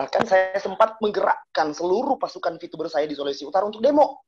Bahkan 0.00 0.24
saya 0.24 0.56
sempat 0.56 0.96
menggerakkan 1.04 1.76
seluruh 1.76 2.16
pasukan 2.16 2.56
VTuber 2.56 2.88
saya 2.88 3.04
di 3.04 3.12
Sulawesi 3.12 3.44
Utara 3.44 3.68
untuk 3.68 3.84
demo. 3.84 4.24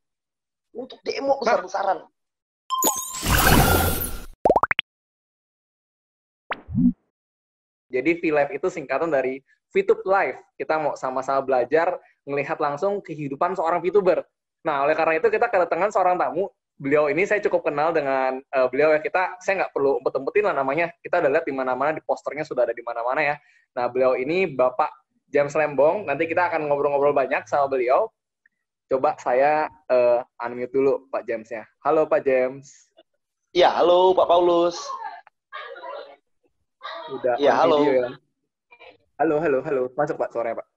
Untuk 0.76 1.00
demo 1.00 1.40
besar-besaran. 1.40 2.04
Jadi 7.88 8.10
V-Live 8.20 8.52
itu 8.52 8.68
singkatan 8.68 9.08
dari 9.08 9.40
VTube 9.72 10.04
Live. 10.04 10.44
Kita 10.60 10.76
mau 10.76 10.92
sama-sama 10.92 11.40
belajar 11.40 11.96
melihat 12.28 12.60
langsung 12.60 13.00
kehidupan 13.00 13.56
seorang 13.56 13.80
VTuber. 13.80 14.28
Nah, 14.68 14.84
oleh 14.84 14.92
karena 14.92 15.24
itu 15.24 15.32
kita 15.32 15.48
kedatangan 15.48 15.88
seorang 15.88 16.20
tamu. 16.20 16.52
Beliau 16.76 17.08
ini 17.08 17.24
saya 17.24 17.40
cukup 17.40 17.72
kenal 17.72 17.96
dengan 17.96 18.44
uh, 18.52 18.68
beliau 18.68 18.92
ya. 18.92 19.00
Kita 19.00 19.40
saya 19.40 19.64
nggak 19.64 19.72
perlu 19.72 20.04
umpet-umpetin 20.04 20.52
lah 20.52 20.52
namanya. 20.52 20.92
Kita 21.00 21.24
udah 21.24 21.32
lihat 21.32 21.48
di 21.48 21.54
mana-mana 21.56 21.96
di 21.96 22.04
posternya 22.04 22.44
sudah 22.44 22.68
ada 22.68 22.76
di 22.76 22.84
mana-mana 22.84 23.24
ya. 23.24 23.36
Nah, 23.72 23.88
beliau 23.88 24.20
ini 24.20 24.44
Bapak 24.44 25.01
James 25.32 25.56
Lembong. 25.56 26.04
Nanti 26.04 26.28
kita 26.28 26.52
akan 26.52 26.68
ngobrol-ngobrol 26.68 27.16
banyak 27.16 27.48
sama 27.48 27.72
beliau. 27.72 28.12
Coba 28.92 29.16
saya 29.16 29.72
uh, 29.88 30.20
unmute 30.44 30.68
dulu 30.68 31.08
Pak 31.08 31.24
James-nya. 31.24 31.64
Halo 31.80 32.04
Pak 32.04 32.20
James. 32.28 32.92
Ya, 33.56 33.72
halo 33.72 34.12
Pak 34.12 34.28
Paulus. 34.28 34.76
Udah 37.08 37.40
ya, 37.40 37.56
halo. 37.56 37.80
Video, 37.80 38.04
ya. 38.04 38.10
Halo, 39.16 39.36
halo, 39.40 39.58
halo. 39.64 39.82
Masuk 39.96 40.20
Pak 40.20 40.36
sore 40.36 40.52
Pak. 40.52 40.68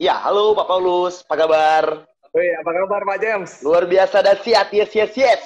Ya, 0.00 0.16
halo 0.16 0.56
Pak 0.56 0.64
Paulus. 0.64 1.20
Apa 1.28 1.44
kabar? 1.44 1.84
Woi, 2.32 2.48
apa 2.56 2.70
kabar 2.72 3.04
Pak 3.04 3.18
James? 3.20 3.60
Luar 3.60 3.84
biasa 3.84 4.24
dahsyat. 4.24 4.72
Yes, 4.72 4.90
yes, 4.96 5.12
yes. 5.12 5.42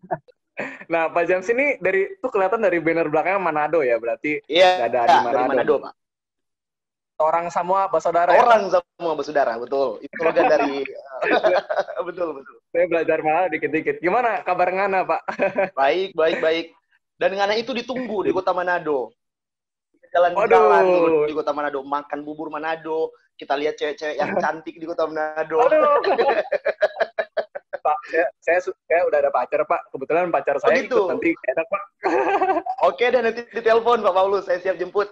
nah, 0.92 1.08
Pak 1.08 1.24
James 1.24 1.48
ini 1.48 1.80
dari 1.80 2.20
tuh 2.20 2.28
kelihatan 2.28 2.60
dari 2.60 2.76
banner 2.84 3.08
belakangnya 3.08 3.40
Manado 3.40 3.80
ya, 3.80 3.96
berarti 3.96 4.44
Iya, 4.44 4.84
ada 4.84 5.08
di 5.08 5.16
Manado. 5.24 5.32
Dari 5.32 5.48
Manado, 5.48 5.74
Pak. 5.80 5.92
Orang 7.20 7.52
semua 7.52 7.84
bersaudara. 7.92 8.32
Orang 8.32 8.72
ya? 8.72 8.80
semua 8.80 9.12
bersaudara, 9.12 9.60
betul. 9.60 10.00
Itu 10.00 10.14
slogan 10.16 10.46
dari 10.48 10.80
betul, 12.08 12.28
betul. 12.40 12.56
Saya 12.72 12.84
belajar 12.88 13.18
malah 13.20 13.46
dikit-dikit. 13.52 14.00
Gimana 14.00 14.40
kabar 14.40 14.72
Ngana, 14.72 15.04
Pak? 15.04 15.22
baik, 15.80 16.16
baik, 16.16 16.40
baik. 16.40 16.66
Dan 17.20 17.36
Ngana 17.36 17.60
itu 17.60 17.76
ditunggu 17.76 18.24
di 18.24 18.32
kota 18.32 18.56
Manado. 18.56 19.12
Jalan-jalan 20.10 20.84
di 21.28 21.34
kota 21.36 21.52
Manado, 21.52 21.84
makan 21.84 22.24
bubur 22.24 22.48
Manado, 22.48 23.12
kita 23.36 23.52
lihat 23.54 23.76
cewek-cewek 23.76 24.16
yang 24.16 24.32
cantik 24.40 24.80
di 24.80 24.88
kota 24.88 25.04
Manado. 25.04 25.60
Pak, 27.80 27.96
saya, 28.12 28.28
saya, 28.44 28.58
saya 28.64 29.00
udah 29.08 29.18
ada 29.24 29.30
pacar, 29.32 29.60
Pak. 29.68 29.92
Kebetulan 29.92 30.32
pacar 30.32 30.56
saya 30.60 30.72
oh, 30.72 30.76
gitu? 30.80 30.96
ikut 31.04 31.10
nanti 31.16 31.30
enak, 31.32 31.66
Pak. 31.68 31.82
Oke 32.88 33.04
deh, 33.08 33.20
nanti 33.24 33.40
ditelepon, 33.52 34.04
Pak 34.04 34.14
Paulus. 34.16 34.44
Saya 34.48 34.60
siap 34.60 34.76
jemput. 34.76 35.08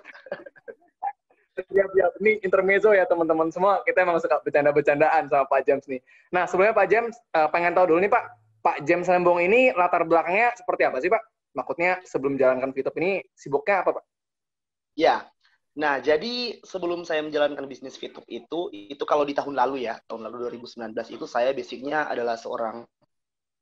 Siap, 1.67 1.91
siap. 1.91 2.12
Ini 2.23 2.45
intermezzo 2.47 2.95
ya, 2.95 3.09
teman-teman 3.09 3.51
semua. 3.51 3.83
Kita 3.83 4.06
emang 4.06 4.23
suka 4.23 4.39
bercanda-bercandaan 4.45 5.27
sama 5.27 5.45
Pak 5.51 5.67
James 5.67 5.84
nih. 5.91 6.00
Nah, 6.31 6.47
sebenarnya 6.47 6.77
Pak 6.77 6.89
James, 6.91 7.15
uh, 7.34 7.48
pengen 7.50 7.75
tahu 7.75 7.95
dulu 7.95 7.98
nih, 8.05 8.12
Pak. 8.12 8.25
Pak 8.59 8.77
James 8.87 9.06
Lembong 9.06 9.39
ini 9.42 9.70
latar 9.75 10.03
belakangnya 10.03 10.55
seperti 10.59 10.83
apa 10.87 10.98
sih, 10.98 11.11
Pak? 11.11 11.23
maksudnya 11.59 11.98
sebelum 12.06 12.39
jalankan 12.39 12.70
VTube 12.70 12.98
ini 13.03 13.12
sibuknya 13.34 13.83
apa 13.83 13.98
Pak? 13.98 14.05
Ya, 14.98 15.27
nah 15.78 15.98
jadi 16.03 16.62
sebelum 16.62 17.03
saya 17.03 17.23
menjalankan 17.27 17.67
bisnis 17.67 17.98
VTube 17.98 18.27
itu, 18.31 18.70
itu 18.70 19.05
kalau 19.06 19.27
di 19.27 19.34
tahun 19.34 19.59
lalu 19.59 19.91
ya, 19.91 19.98
tahun 20.06 20.31
lalu 20.31 20.55
2019 20.55 20.95
itu 21.15 21.27
saya 21.27 21.50
basicnya 21.50 22.06
adalah 22.06 22.39
seorang 22.39 22.87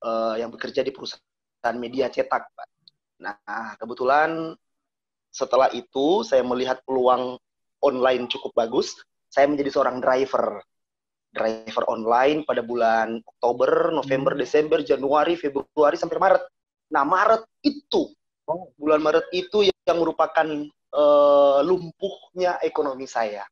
uh, 0.05 0.35
yang 0.37 0.53
bekerja 0.53 0.85
di 0.85 0.93
perusahaan 0.93 1.77
media 1.77 2.13
cetak 2.13 2.53
Pak. 2.53 2.69
Nah, 3.17 3.77
kebetulan 3.81 4.53
setelah 5.33 5.69
itu 5.73 6.25
saya 6.25 6.41
melihat 6.45 6.81
peluang 6.85 7.37
online 7.85 8.31
cukup 8.31 8.53
bagus, 8.57 8.97
saya 9.29 9.51
menjadi 9.51 9.71
seorang 9.77 10.01
driver. 10.01 10.63
Driver 11.37 11.85
online 11.93 12.49
pada 12.49 12.65
bulan 12.65 13.21
Oktober, 13.21 13.93
November, 13.93 14.33
hmm. 14.33 14.41
Desember, 14.41 14.79
Januari, 14.81 15.37
Februari 15.37 16.01
sampai 16.01 16.17
Maret. 16.17 16.43
Nah, 16.97 17.05
Maret 17.05 17.45
itu, 17.61 18.09
oh. 18.49 18.73
bulan 18.81 19.05
Maret 19.05 19.29
itu 19.37 19.69
yang 19.69 19.99
merupakan 20.01 20.49
uh, 20.97 21.61
lumpuhnya 21.61 22.57
ekonomi 22.65 23.05
saya. 23.05 23.45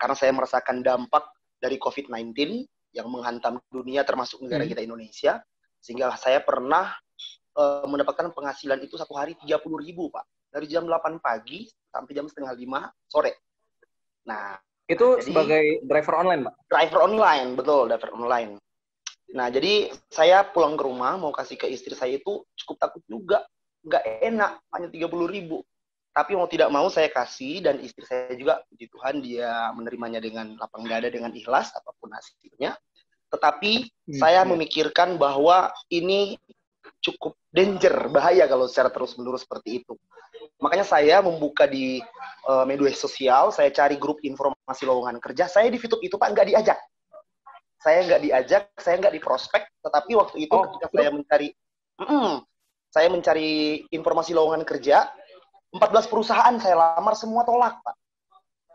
Karena 0.00 0.16
saya 0.16 0.32
merasakan 0.32 0.80
dampak 0.80 1.28
dari 1.60 1.76
COVID-19 1.76 2.32
yang 2.96 3.10
menghantam 3.12 3.60
dunia 3.68 4.06
termasuk 4.08 4.40
negara 4.40 4.64
hmm. 4.64 4.70
kita 4.72 4.80
Indonesia. 4.80 5.44
Sehingga 5.84 6.16
saya 6.16 6.40
pernah 6.40 6.96
uh, 7.60 7.84
mendapatkan 7.84 8.32
penghasilan 8.32 8.80
itu 8.80 8.96
satu 8.96 9.12
hari 9.12 9.36
30 9.36 9.60
ribu, 9.84 10.08
Pak. 10.08 10.24
Dari 10.48 10.64
jam 10.70 10.88
8 10.88 11.20
pagi 11.20 11.68
sampai 11.94 12.12
jam 12.18 12.26
setengah 12.26 12.50
5 12.50 12.90
sore. 13.06 13.38
Nah, 14.26 14.58
itu 14.90 15.22
jadi, 15.22 15.24
sebagai 15.30 15.64
driver 15.86 16.14
online, 16.18 16.42
Pak? 16.50 16.54
Driver 16.66 17.00
online, 17.06 17.48
betul, 17.54 17.82
driver 17.86 18.10
online. 18.18 18.50
Nah, 19.34 19.46
jadi 19.50 19.94
saya 20.10 20.42
pulang 20.44 20.74
ke 20.74 20.82
rumah 20.82 21.14
mau 21.16 21.30
kasih 21.30 21.54
ke 21.54 21.70
istri 21.70 21.94
saya 21.94 22.18
itu 22.18 22.42
cukup 22.58 22.76
takut 22.82 23.02
juga. 23.06 23.46
Nggak 23.86 24.04
enak, 24.26 24.52
hanya 24.74 24.88
30 24.90 25.30
ribu. 25.30 25.62
Tapi 26.14 26.38
mau 26.38 26.46
tidak 26.46 26.70
mau 26.70 26.86
saya 26.86 27.10
kasih 27.10 27.58
dan 27.58 27.82
istri 27.82 28.06
saya 28.06 28.30
juga, 28.38 28.62
puji 28.70 28.86
Tuhan 28.86 29.18
dia 29.18 29.74
menerimanya 29.74 30.22
dengan 30.22 30.54
lapang 30.62 30.86
dada, 30.86 31.10
dengan 31.10 31.34
ikhlas, 31.34 31.74
apa 31.74 31.90
pun 31.98 32.14
hasilnya. 32.14 32.78
Tetapi 33.34 33.72
hmm, 33.82 34.14
saya 34.22 34.46
ya. 34.46 34.48
memikirkan 34.48 35.18
bahwa 35.18 35.74
ini 35.90 36.38
cukup 37.02 37.34
danger, 37.50 38.14
bahaya 38.14 38.46
kalau 38.46 38.70
secara 38.70 38.94
terus-menerus 38.94 39.42
seperti 39.42 39.82
itu. 39.82 39.98
Makanya 40.64 40.88
saya 40.88 41.20
membuka 41.20 41.68
di 41.68 42.00
uh, 42.48 42.64
media 42.64 42.88
sosial, 42.96 43.52
saya 43.52 43.68
cari 43.68 44.00
grup 44.00 44.24
informasi 44.24 44.88
lowongan 44.88 45.20
kerja. 45.20 45.44
Saya 45.44 45.68
di 45.68 45.76
YouTube 45.76 46.00
itu 46.00 46.16
Pak 46.16 46.32
nggak 46.32 46.48
diajak 46.48 46.80
saya 47.84 47.98
nggak 48.08 48.22
diajak, 48.24 48.64
saya 48.80 48.96
nggak 48.96 49.14
diprospek, 49.20 49.68
tetapi 49.84 50.16
waktu 50.16 50.48
itu 50.48 50.56
oh, 50.56 50.64
ketika 50.64 50.88
saya 50.88 51.10
mencari, 51.12 51.48
mm, 52.00 52.32
saya 52.88 53.08
mencari 53.12 53.50
informasi 53.92 54.32
lowongan 54.32 54.64
kerja, 54.64 55.04
14 55.76 56.08
perusahaan 56.08 56.56
saya 56.56 56.80
lamar 56.80 57.12
semua 57.12 57.44
tolak, 57.44 57.76
Pak. 57.84 57.96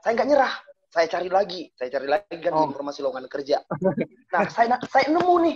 Saya 0.06 0.14
nggak 0.14 0.30
nyerah, 0.30 0.54
saya 0.94 1.10
cari 1.10 1.26
lagi, 1.34 1.62
saya 1.74 1.90
cari 1.90 2.06
lagi 2.06 2.38
kan 2.38 2.54
oh. 2.54 2.70
informasi 2.70 3.02
lowongan 3.02 3.26
kerja. 3.26 3.66
Nah, 4.30 4.46
saya 4.46 4.78
saya 4.86 5.10
nemu 5.10 5.36
nih, 5.42 5.56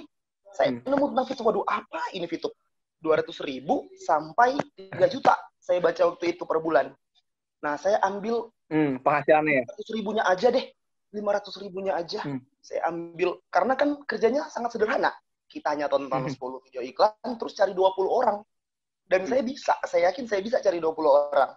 saya 0.50 0.74
hmm. 0.74 0.90
nemu 0.90 1.06
tentang 1.14 1.28
Fitup. 1.30 1.46
Waduh, 1.46 1.66
apa 1.70 2.02
ini 2.18 2.26
Fitup? 2.26 2.58
200 3.06 3.30
ribu 3.46 3.86
sampai 4.02 4.58
3 4.80 5.14
juta 5.14 5.38
saya 5.64 5.80
baca 5.80 6.12
waktu 6.12 6.36
itu 6.36 6.44
per 6.44 6.60
bulan. 6.60 6.92
Nah, 7.64 7.80
saya 7.80 8.04
ambil 8.04 8.52
hmm, 8.68 9.00
penghasilannya 9.00 9.64
ya? 9.64 9.66
100 9.80 9.96
ribunya 9.96 10.24
aja 10.28 10.48
deh. 10.52 10.68
500 11.14 11.64
ribunya 11.64 11.94
aja 11.94 12.20
hmm. 12.26 12.42
saya 12.60 12.82
ambil 12.90 13.38
karena 13.54 13.74
kan 13.78 13.90
kerjanya 14.10 14.50
sangat 14.50 14.76
sederhana 14.76 15.14
kita 15.46 15.70
hanya 15.70 15.86
tonton 15.86 16.26
hmm. 16.26 16.34
10 16.34 16.66
video 16.66 16.82
iklan 16.82 17.38
terus 17.38 17.54
cari 17.54 17.78
20 17.78 17.86
orang 18.10 18.42
dan 19.06 19.24
hmm. 19.24 19.30
saya 19.30 19.42
bisa 19.46 19.74
saya 19.86 20.10
yakin 20.10 20.26
saya 20.26 20.42
bisa 20.42 20.58
cari 20.60 20.82
20 20.82 20.90
orang 21.06 21.54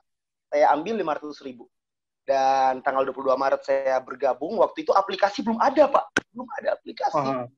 saya 0.53 0.71
ambil 0.77 1.01
500 1.01 1.49
ribu 1.49 1.65
dan 2.29 2.85
tanggal 2.85 3.09
22 3.09 3.33
Maret 3.33 3.63
saya 3.65 3.97
bergabung 4.05 4.61
waktu 4.61 4.85
itu 4.85 4.93
aplikasi 4.93 5.41
belum 5.41 5.57
ada 5.59 5.89
pak 5.89 6.05
belum 6.37 6.47
ada 6.61 6.69
aplikasi 6.77 7.17
uh 7.19 7.27
-huh. 7.43 7.49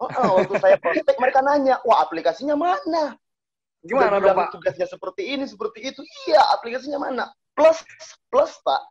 Oh, 0.00 0.08
oh, 0.08 0.40
waktu 0.40 0.56
saya 0.64 0.76
prospek 0.80 1.12
mereka 1.20 1.44
nanya, 1.44 1.76
wah 1.84 2.00
aplikasinya 2.00 2.56
mana? 2.56 3.20
Gimana 3.80 4.20
dong 4.20 4.36
Pak? 4.36 4.52
Tugasnya 4.52 4.86
seperti 4.88 5.22
ini, 5.24 5.44
seperti 5.48 5.88
itu. 5.88 6.00
Iya, 6.28 6.40
aplikasinya 6.52 7.00
mana? 7.00 7.24
Plus, 7.56 7.80
plus 8.28 8.52
Pak, 8.60 8.82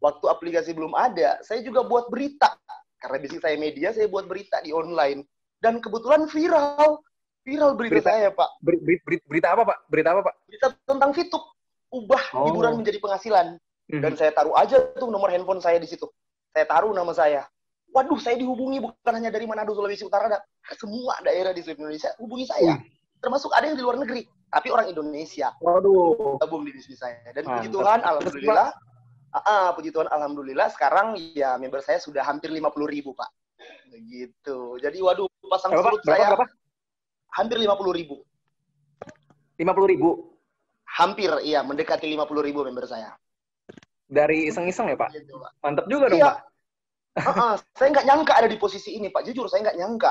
waktu 0.00 0.24
aplikasi 0.28 0.72
belum 0.72 0.96
ada, 0.96 1.40
saya 1.44 1.60
juga 1.60 1.84
buat 1.84 2.08
berita. 2.08 2.56
Karena 3.00 3.16
bisnis 3.20 3.40
saya 3.40 3.56
media, 3.56 3.92
saya 3.92 4.08
buat 4.08 4.28
berita 4.28 4.60
di 4.60 4.72
online. 4.72 5.24
Dan 5.60 5.80
kebetulan 5.80 6.28
viral. 6.28 7.00
Viral 7.44 7.72
berita, 7.76 8.00
berita 8.00 8.12
saya, 8.12 8.28
Pak. 8.32 8.50
Ber, 8.60 8.76
ber, 8.80 8.96
ber, 9.04 9.14
berita 9.24 9.48
apa, 9.56 9.62
Pak? 9.64 9.78
Berita 9.88 10.08
apa, 10.12 10.20
Pak? 10.28 10.34
Berita 10.48 10.66
tentang 10.84 11.10
Fitup. 11.16 11.44
Ubah 11.90 12.24
oh. 12.36 12.44
hiburan 12.48 12.80
menjadi 12.80 13.00
penghasilan. 13.00 13.56
Hmm. 13.90 14.00
Dan 14.04 14.12
saya 14.14 14.30
taruh 14.30 14.54
aja 14.54 14.76
tuh 14.96 15.08
nomor 15.08 15.32
handphone 15.32 15.60
saya 15.64 15.80
di 15.80 15.88
situ. 15.88 16.06
Saya 16.52 16.68
taruh 16.68 16.92
nama 16.92 17.10
saya. 17.16 17.44
Waduh, 17.90 18.20
saya 18.22 18.38
dihubungi 18.38 18.78
bukan 18.78 19.12
hanya 19.18 19.34
dari 19.34 19.50
Manado, 19.50 19.74
Sulawesi 19.74 20.06
Utara, 20.06 20.30
ada 20.30 20.38
semua 20.78 21.18
daerah 21.26 21.50
di 21.50 21.58
seluruh 21.58 21.90
Indonesia 21.90 22.14
hubungi 22.22 22.46
saya. 22.46 22.78
Termasuk 23.20 23.52
ada 23.52 23.68
yang 23.68 23.76
di 23.76 23.84
luar 23.84 24.00
negeri, 24.00 24.24
tapi 24.48 24.68
orang 24.72 24.88
Indonesia. 24.88 25.52
Waduh. 25.60 26.40
Gabung 26.40 26.64
di 26.64 26.72
bisnis 26.72 27.00
saya. 27.00 27.20
Dan 27.36 27.44
puji 27.44 27.68
Tuhan, 27.68 28.00
alhamdulillah, 28.00 28.72
Ah, 29.30 29.70
puji 29.78 29.94
Tuhan, 29.94 30.10
alhamdulillah 30.10 30.74
sekarang 30.74 31.14
ya 31.38 31.54
member 31.54 31.78
saya 31.78 32.02
sudah 32.02 32.26
hampir 32.26 32.50
50 32.50 32.66
ribu 32.90 33.14
pak. 33.14 33.30
Begitu. 33.86 34.74
Jadi 34.82 34.98
waduh 34.98 35.30
pasang 35.46 35.70
berapa, 35.70 35.86
surut 35.86 36.02
berapa, 36.02 36.18
saya 36.18 36.26
berapa? 36.34 36.46
hampir 37.38 37.56
50 37.62 37.94
ribu. 37.94 38.16
50 39.54 39.92
ribu? 39.94 40.10
Hampir, 40.98 41.30
iya 41.46 41.62
mendekati 41.62 42.10
50 42.10 42.26
ribu 42.42 42.66
member 42.66 42.90
saya. 42.90 43.14
Dari 44.10 44.50
iseng-iseng 44.50 44.90
ya 44.90 44.98
pak? 44.98 45.14
Gitu, 45.14 45.38
pak. 45.38 45.50
Mantap 45.62 45.86
juga 45.86 46.10
dong 46.10 46.18
iya. 46.18 46.26
pak. 46.26 46.38
uh 47.22 47.30
-uh, 47.30 47.52
saya 47.78 47.88
nggak 47.94 48.06
nyangka 48.10 48.32
ada 48.34 48.48
di 48.50 48.58
posisi 48.58 48.98
ini 48.98 49.14
pak. 49.14 49.22
Jujur 49.30 49.46
saya 49.46 49.70
nggak 49.70 49.78
nyangka. 49.78 50.10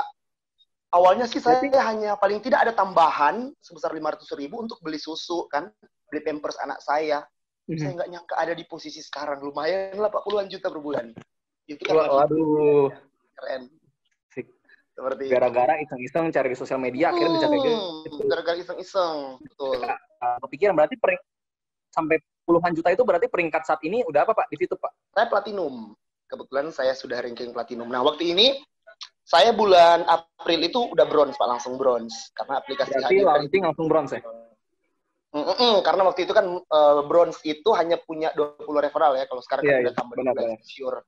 Awalnya 0.90 1.30
sih 1.30 1.38
saya 1.38 1.62
Berarti... 1.62 1.78
hanya 1.78 2.18
paling 2.18 2.42
tidak 2.42 2.66
ada 2.66 2.72
tambahan 2.74 3.54
sebesar 3.62 3.94
500 3.94 4.26
ribu 4.34 4.58
untuk 4.58 4.82
beli 4.82 4.98
susu 4.98 5.46
kan, 5.46 5.70
beli 6.10 6.20
pampers 6.26 6.58
anak 6.58 6.82
saya. 6.82 7.22
Hmm. 7.70 7.78
saya 7.78 7.92
nggak 8.02 8.10
nyangka 8.10 8.34
ada 8.34 8.52
di 8.58 8.66
posisi 8.66 8.98
sekarang. 8.98 9.38
Lumayan 9.46 9.94
lah 9.94 10.10
pak. 10.10 10.26
Puluhan 10.26 10.50
juta 10.50 10.66
per 10.66 10.82
bulan. 10.82 11.14
Itu 11.70 11.86
kan 11.86 11.94
waduh. 12.02 12.90
Keren. 13.38 13.70
Seperti 15.00 15.32
gara-gara 15.32 15.74
iseng-iseng 15.80 16.28
cari 16.28 16.52
di 16.52 16.58
sosial 16.58 16.76
media 16.76 17.08
hmm, 17.08 17.12
akhirnya 17.14 17.32
bisa 17.38 17.46
kayak 17.46 17.62
gitu. 17.64 18.22
gara-gara 18.26 18.56
iseng-iseng. 18.60 19.18
Betul. 19.40 19.80
Kepikiran 20.20 20.74
berarti 20.76 20.96
per, 21.00 21.16
sampai 21.88 22.20
puluhan 22.44 22.74
juta 22.76 22.92
itu 22.92 23.02
berarti 23.06 23.26
peringkat 23.30 23.62
saat 23.64 23.80
ini 23.86 24.04
udah 24.04 24.28
apa 24.28 24.36
pak? 24.36 24.50
Di 24.52 24.60
situ 24.60 24.74
pak? 24.74 24.92
Saya 25.16 25.30
platinum. 25.30 25.94
Kebetulan 26.28 26.68
saya 26.74 26.92
sudah 26.92 27.22
ranking 27.22 27.54
platinum. 27.54 27.88
Nah 27.88 28.04
waktu 28.04 28.34
ini 28.34 28.60
saya 29.30 29.54
bulan 29.54 30.02
April 30.10 30.66
itu 30.66 30.90
udah 30.90 31.06
bronze 31.06 31.38
pak 31.38 31.46
langsung 31.46 31.78
bronze 31.78 32.34
karena 32.34 32.58
aplikasi 32.58 32.98
Berarti 32.98 33.16
launching 33.22 33.62
langsung 33.62 33.86
bronze 33.86 34.18
ya? 34.18 34.22
Mm 35.30 35.46
-mm, 35.46 35.74
karena 35.86 36.02
waktu 36.02 36.26
itu 36.26 36.34
kan 36.34 36.58
uh, 36.58 37.06
bronze 37.06 37.38
itu 37.46 37.70
hanya 37.78 38.02
punya 38.02 38.34
20 38.34 38.66
referral 38.82 39.14
ya, 39.14 39.30
kalau 39.30 39.38
sekarang 39.38 39.62
yeah, 39.62 39.70
kan 39.70 39.78
yeah, 39.78 39.86
udah 39.86 39.94
tambah 39.94 40.14
benar, 40.18 40.34
benar. 40.34 40.58
sure. 40.66 41.06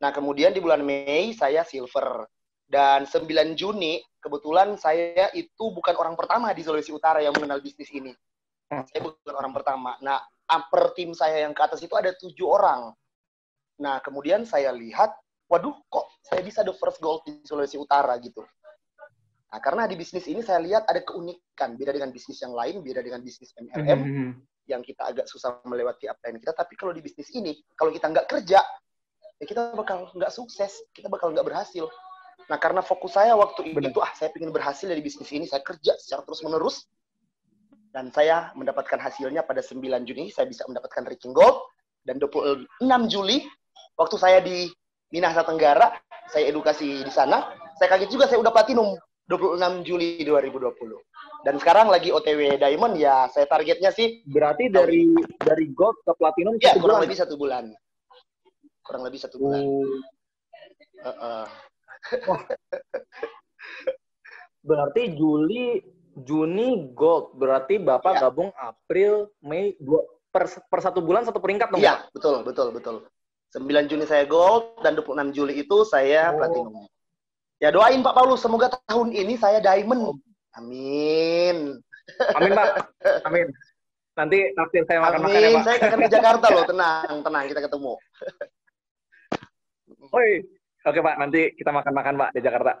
Nah, 0.00 0.08
kemudian 0.08 0.56
di 0.56 0.64
bulan 0.64 0.80
Mei 0.80 1.36
saya 1.36 1.68
silver. 1.68 2.24
Dan 2.68 3.04
9 3.04 3.28
Juni 3.56 4.00
kebetulan 4.20 4.76
saya 4.76 5.28
itu 5.32 5.72
bukan 5.72 5.96
orang 5.96 6.16
pertama 6.16 6.52
di 6.52 6.60
Sulawesi 6.64 6.92
Utara 6.92 7.20
yang 7.20 7.32
mengenal 7.36 7.60
bisnis 7.60 7.92
ini. 7.92 8.12
Hmm. 8.72 8.84
Saya 8.88 9.04
bukan 9.04 9.34
orang 9.36 9.52
pertama. 9.52 9.96
Nah, 10.04 10.20
per 10.48 10.92
tim 10.96 11.12
saya 11.12 11.44
yang 11.44 11.52
ke 11.52 11.60
atas 11.64 11.80
itu 11.84 11.92
ada 11.96 12.12
tujuh 12.16 12.44
orang. 12.44 12.92
Nah, 13.80 14.00
kemudian 14.04 14.44
saya 14.44 14.72
lihat 14.72 15.12
waduh 15.48 15.74
kok 15.88 16.06
saya 16.20 16.44
bisa 16.44 16.60
the 16.60 16.72
first 16.76 17.00
gold 17.00 17.24
di 17.24 17.40
Sulawesi 17.44 17.80
Utara 17.80 18.14
gitu. 18.20 18.44
Nah, 19.48 19.60
karena 19.64 19.88
di 19.88 19.96
bisnis 19.96 20.28
ini 20.28 20.44
saya 20.44 20.60
lihat 20.60 20.84
ada 20.84 21.00
keunikan, 21.00 21.72
beda 21.72 21.96
dengan 21.96 22.12
bisnis 22.12 22.36
yang 22.44 22.52
lain, 22.52 22.84
beda 22.84 23.00
dengan 23.00 23.24
bisnis 23.24 23.56
MLM, 23.56 24.00
mm 24.04 24.12
-hmm. 24.12 24.30
yang 24.68 24.84
kita 24.84 25.08
agak 25.08 25.24
susah 25.24 25.56
melewati 25.64 26.04
upline 26.04 26.36
kita. 26.36 26.52
Tapi 26.52 26.76
kalau 26.76 26.92
di 26.92 27.00
bisnis 27.00 27.32
ini, 27.32 27.56
kalau 27.72 27.88
kita 27.88 28.12
nggak 28.12 28.28
kerja, 28.28 28.60
ya 29.40 29.44
kita 29.48 29.72
bakal 29.72 30.12
nggak 30.12 30.28
sukses, 30.28 30.84
kita 30.92 31.08
bakal 31.08 31.32
nggak 31.32 31.48
berhasil. 31.48 31.88
Nah, 32.52 32.60
karena 32.60 32.84
fokus 32.84 33.16
saya 33.16 33.32
waktu 33.40 33.72
Benar. 33.72 33.88
itu, 33.88 34.00
ah 34.04 34.12
saya 34.12 34.28
ingin 34.36 34.52
berhasil 34.52 34.84
dari 34.84 35.00
bisnis 35.00 35.32
ini, 35.32 35.48
saya 35.48 35.64
kerja 35.64 35.96
secara 35.96 36.28
terus-menerus, 36.28 36.84
dan 37.92 38.12
saya 38.12 38.52
mendapatkan 38.52 39.00
hasilnya 39.00 39.48
pada 39.48 39.64
9 39.64 39.80
Juni, 40.04 40.28
saya 40.28 40.44
bisa 40.44 40.68
mendapatkan 40.68 41.08
ranking 41.08 41.32
gold, 41.32 41.64
dan 42.04 42.20
26 42.20 42.68
Juli, 43.08 43.48
waktu 43.96 44.16
saya 44.20 44.44
di 44.44 44.68
Minahasa 45.08 45.40
Tenggara, 45.40 45.96
saya 46.28 46.52
edukasi 46.52 47.00
di 47.04 47.12
sana. 47.12 47.48
Saya 47.80 47.96
kaget 47.96 48.10
juga 48.12 48.28
saya 48.28 48.42
udah 48.44 48.52
platinum 48.52 48.98
26 49.28 49.84
Juli 49.84 50.24
2020. 50.24 51.44
Dan 51.44 51.54
sekarang 51.60 51.88
lagi 51.88 52.12
OTW 52.12 52.56
Diamond 52.60 52.96
ya, 52.96 53.28
saya 53.32 53.48
targetnya 53.48 53.92
sih. 53.92 54.24
Berarti 54.28 54.68
dari 54.68 55.12
dari 55.40 55.66
gold 55.72 56.00
ke 56.04 56.12
platinum 56.16 56.56
ya, 56.60 56.76
kurang 56.76 57.00
bulan. 57.00 57.04
lebih 57.08 57.16
satu 57.16 57.34
bulan. 57.36 57.64
Kurang 58.84 59.02
lebih 59.04 59.20
satu 59.20 59.36
bulan. 59.40 59.60
Uh, 60.98 61.08
uh. 61.08 61.46
berarti 64.68 65.02
Juli, 65.16 65.80
Juni 66.16 66.92
gold. 66.92 67.36
Berarti 67.36 67.80
Bapak 67.80 68.18
ya. 68.18 68.28
gabung 68.28 68.52
April, 68.56 69.32
Mei, 69.40 69.72
dua, 69.80 70.04
per, 70.28 70.48
per 70.68 70.80
satu 70.84 71.00
bulan 71.00 71.24
satu 71.24 71.40
peringkat 71.40 71.72
dong? 71.72 71.80
Iya, 71.80 72.04
betul, 72.12 72.44
betul, 72.44 72.68
betul. 72.76 72.96
9 73.56 73.88
Juni 73.88 74.04
saya 74.04 74.28
gold 74.28 74.76
dan 74.84 74.92
26 74.92 75.32
Juli 75.32 75.64
itu 75.64 75.76
saya 75.88 76.32
oh. 76.32 76.36
platinum. 76.36 76.74
Ya 77.58 77.72
doain 77.72 78.04
Pak 78.04 78.14
Paulus 78.14 78.44
semoga 78.44 78.68
tahun 78.86 79.10
ini 79.16 79.34
saya 79.40 79.58
diamond. 79.58 80.12
Oh. 80.12 80.16
Amin. 80.60 81.80
Amin 82.36 82.52
Pak. 82.52 82.68
Amin. 83.24 83.48
Nanti 84.18 84.38
nanti 84.52 84.76
saya 84.84 84.98
makan 85.00 85.20
makan 85.24 85.40
ya 85.40 85.50
Pak. 85.54 85.62
Saya 85.64 85.76
akan 85.80 85.98
ke 86.02 86.10
Jakarta 86.10 86.46
loh, 86.50 86.64
tenang, 86.66 87.16
tenang 87.22 87.44
kita 87.48 87.60
ketemu. 87.64 87.92
Oi. 90.12 90.30
Oke 90.86 91.00
Pak, 91.04 91.16
nanti 91.20 91.40
kita 91.58 91.70
makan-makan 91.74 92.14
Pak 92.16 92.30
di 92.32 92.40
Jakarta. 92.40 92.72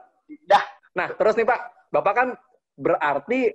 Dah. 0.48 0.64
Nah, 0.96 1.08
terus 1.12 1.34
nih 1.36 1.44
Pak, 1.44 1.90
Bapak 1.92 2.14
kan 2.14 2.28
berarti 2.78 3.52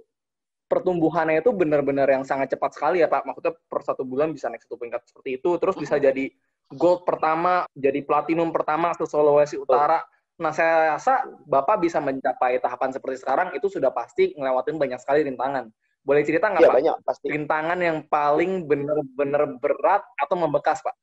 pertumbuhannya 0.68 1.42
itu 1.42 1.52
benar-benar 1.54 2.10
yang 2.10 2.26
sangat 2.28 2.54
cepat 2.54 2.76
sekali 2.76 3.02
ya 3.02 3.10
Pak. 3.10 3.24
Maksudnya 3.26 3.54
per 3.56 3.82
satu 3.82 4.04
bulan 4.04 4.36
bisa 4.36 4.50
naik 4.50 4.66
satu 4.66 4.76
peringkat 4.78 5.10
seperti 5.10 5.42
itu, 5.42 5.50
terus 5.58 5.76
bisa 5.80 5.98
jadi 5.98 6.30
gold 6.76 7.08
pertama, 7.08 7.64
jadi 7.74 8.04
platinum 8.04 8.50
pertama 8.50 8.94
ke 8.94 9.06
Sulawesi 9.08 9.58
Utara. 9.58 10.02
Nah, 10.42 10.50
saya 10.50 10.98
rasa 10.98 11.24
Bapak 11.46 11.80
bisa 11.80 12.02
mencapai 12.02 12.58
tahapan 12.58 12.90
seperti 12.90 13.22
sekarang 13.22 13.54
itu 13.54 13.70
sudah 13.70 13.94
pasti 13.94 14.34
ngelewatin 14.34 14.82
banyak 14.82 15.00
sekali 15.00 15.22
rintangan. 15.24 15.70
Boleh 16.04 16.26
cerita 16.28 16.52
nggak 16.52 16.62
ya, 16.66 16.70
Pak? 16.70 16.78
Banyak, 16.82 16.98
pasti. 17.08 17.26
Rintangan 17.32 17.80
yang 17.80 17.98
paling 18.10 18.68
benar-benar 18.68 19.56
berat 19.62 20.04
atau 20.20 20.36
membekas, 20.36 20.84
Pak? 20.84 20.96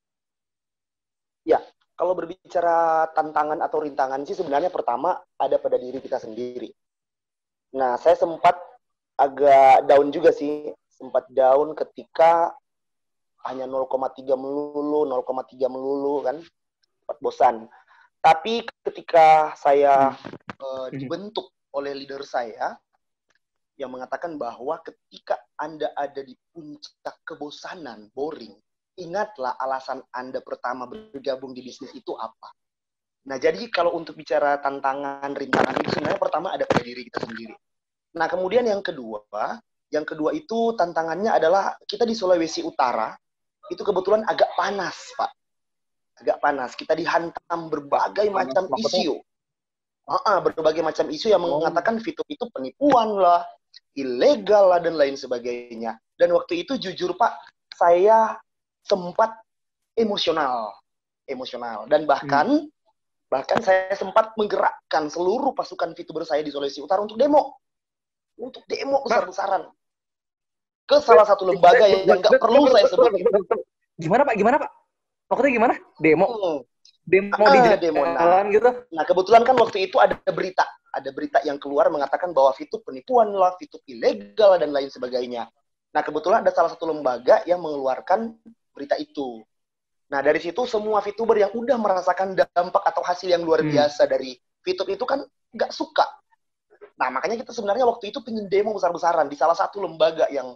Ya, 1.49 1.63
kalau 1.97 2.13
berbicara 2.13 3.09
tantangan 3.17 3.65
atau 3.65 3.81
rintangan 3.81 4.21
sih 4.29 4.37
sebenarnya 4.37 4.69
pertama 4.69 5.17
ada 5.41 5.57
pada 5.57 5.81
diri 5.81 6.05
kita 6.05 6.21
sendiri. 6.21 6.69
Nah, 7.77 7.97
saya 7.97 8.19
sempat 8.19 8.61
agak 9.17 9.89
down 9.89 10.13
juga 10.13 10.35
sih, 10.35 10.69
sempat 10.91 11.25
down 11.33 11.73
ketika 11.73 12.53
hanya 13.49 13.65
0,3 13.65 14.37
melulu, 14.37 15.09
0,3 15.09 15.71
melulu 15.71 16.15
kan, 16.27 16.37
bosan. 17.23 17.67
Tapi 18.21 18.69
ketika 18.85 19.57
saya 19.57 20.13
uh, 20.61 20.87
dibentuk 20.93 21.49
oleh 21.73 21.97
leader 21.97 22.21
saya 22.21 22.77
yang 23.81 23.97
mengatakan 23.97 24.37
bahwa 24.37 24.77
ketika 24.85 25.41
Anda 25.57 25.89
ada 25.97 26.21
di 26.21 26.37
puncak 26.53 27.25
kebosanan, 27.25 28.13
boring, 28.13 28.53
ingatlah 29.01 29.57
alasan 29.57 30.05
Anda 30.13 30.45
pertama 30.45 30.85
bergabung 30.85 31.57
di 31.57 31.65
bisnis 31.65 31.97
itu 31.97 32.13
apa. 32.21 32.53
Nah, 33.25 33.41
jadi 33.41 33.73
kalau 33.73 33.97
untuk 33.97 34.21
bicara 34.21 34.61
tantangan, 34.61 35.33
rintangan 35.33 35.81
itu 35.81 35.97
sebenarnya 35.97 36.21
pertama 36.21 36.53
ada 36.53 36.69
pada 36.69 36.85
diri 36.85 37.09
kita 37.09 37.25
sendiri. 37.25 37.57
Nah, 38.17 38.27
kemudian 38.29 38.69
yang 38.69 38.85
kedua, 38.85 39.25
yang 39.89 40.05
kedua 40.05 40.37
itu 40.37 40.77
tantangannya 40.77 41.33
adalah 41.33 41.77
kita 41.89 42.05
di 42.05 42.13
Sulawesi 42.13 42.61
Utara, 42.65 43.17
itu 43.71 43.83
kebetulan 43.87 44.27
agak 44.27 44.51
panas, 44.59 44.99
Pak. 45.15 45.31
Agak 46.21 46.37
panas. 46.43 46.75
Kita 46.75 46.93
dihantam 46.93 47.71
berbagai 47.71 48.29
panas, 48.29 48.51
macam 48.51 48.65
isu. 48.77 49.17
Uh 50.11 50.19
-uh, 50.27 50.39
berbagai 50.43 50.83
macam 50.83 51.07
isu 51.07 51.31
yang 51.31 51.41
oh. 51.47 51.63
mengatakan 51.63 52.03
fitur 52.03 52.27
itu 52.27 52.43
penipuan 52.51 53.15
lah, 53.15 53.47
ilegal 53.95 54.75
lah, 54.75 54.83
dan 54.83 54.99
lain 54.99 55.15
sebagainya. 55.15 55.95
Dan 56.19 56.35
waktu 56.35 56.67
itu 56.67 56.77
jujur, 56.77 57.15
Pak, 57.15 57.33
saya 57.79 58.37
sempat 58.83 59.39
emosional. 59.95 60.75
Emosional. 61.31 61.87
Dan 61.87 62.05
bahkan, 62.11 62.67
hmm. 62.67 63.31
bahkan 63.31 63.63
saya 63.63 63.95
sempat 63.95 64.35
menggerakkan 64.35 65.07
seluruh 65.07 65.55
pasukan 65.55 65.95
fitur 65.95 66.27
saya 66.27 66.43
di 66.43 66.51
Sulawesi 66.51 66.83
Utara 66.83 67.01
untuk 67.01 67.17
demo. 67.17 67.63
Untuk 68.35 68.67
demo 68.67 69.07
besar-besaran 69.07 69.71
ke 70.91 70.97
salah 71.07 71.23
satu 71.23 71.47
lembaga 71.47 71.87
yang 71.87 72.03
nggak 72.03 72.43
perlu 72.43 72.67
saya 72.75 72.91
sebut. 72.91 73.15
Gimana 74.01 74.23
Pak? 74.25 74.35
Gimana 74.35 74.57
Pak? 74.57 74.71
Maksudnya 75.31 75.53
gimana? 75.53 75.75
Demo? 76.01 76.27
Hmm. 76.27 76.61
Demo 77.11 77.43
ah, 77.43 77.51
di 77.51 77.59
demo 77.83 78.03
nah. 78.07 78.47
gitu? 78.47 78.71
Nah 78.95 79.05
kebetulan 79.05 79.43
kan 79.43 79.57
waktu 79.59 79.91
itu 79.91 79.99
ada 79.99 80.15
berita, 80.31 80.63
ada 80.95 81.11
berita 81.11 81.39
yang 81.43 81.59
keluar 81.59 81.91
mengatakan 81.91 82.31
bahwa 82.31 82.55
Fitup 82.55 82.87
penipuan 82.87 83.35
lah, 83.35 83.55
Fitup 83.59 83.83
ilegal 83.91 84.63
dan 84.63 84.71
lain 84.71 84.87
sebagainya. 84.87 85.51
Nah 85.91 86.03
kebetulan 86.07 86.47
ada 86.47 86.55
salah 86.55 86.71
satu 86.71 86.87
lembaga 86.87 87.43
yang 87.51 87.59
mengeluarkan 87.59 88.39
berita 88.71 88.95
itu. 88.95 89.43
Nah 90.11 90.23
dari 90.23 90.39
situ 90.43 90.67
semua 90.67 90.99
VTuber 91.03 91.39
yang 91.39 91.53
udah 91.55 91.79
merasakan 91.79 92.35
dampak 92.35 92.83
atau 92.83 93.03
hasil 93.03 93.31
yang 93.31 93.43
luar 93.43 93.63
hmm. 93.63 93.71
biasa 93.71 94.07
hmm. 94.07 94.11
dari 94.11 94.31
Fitup 94.61 94.87
itu 94.93 95.03
kan 95.03 95.25
nggak 95.51 95.73
suka. 95.75 96.07
Nah 97.01 97.09
makanya 97.11 97.41
kita 97.41 97.51
sebenarnya 97.51 97.89
waktu 97.89 98.15
itu 98.15 98.23
pengen 98.23 98.47
demo 98.47 98.77
besar-besaran 98.77 99.27
di 99.27 99.35
salah 99.35 99.57
satu 99.57 99.83
lembaga 99.83 100.31
yang 100.31 100.55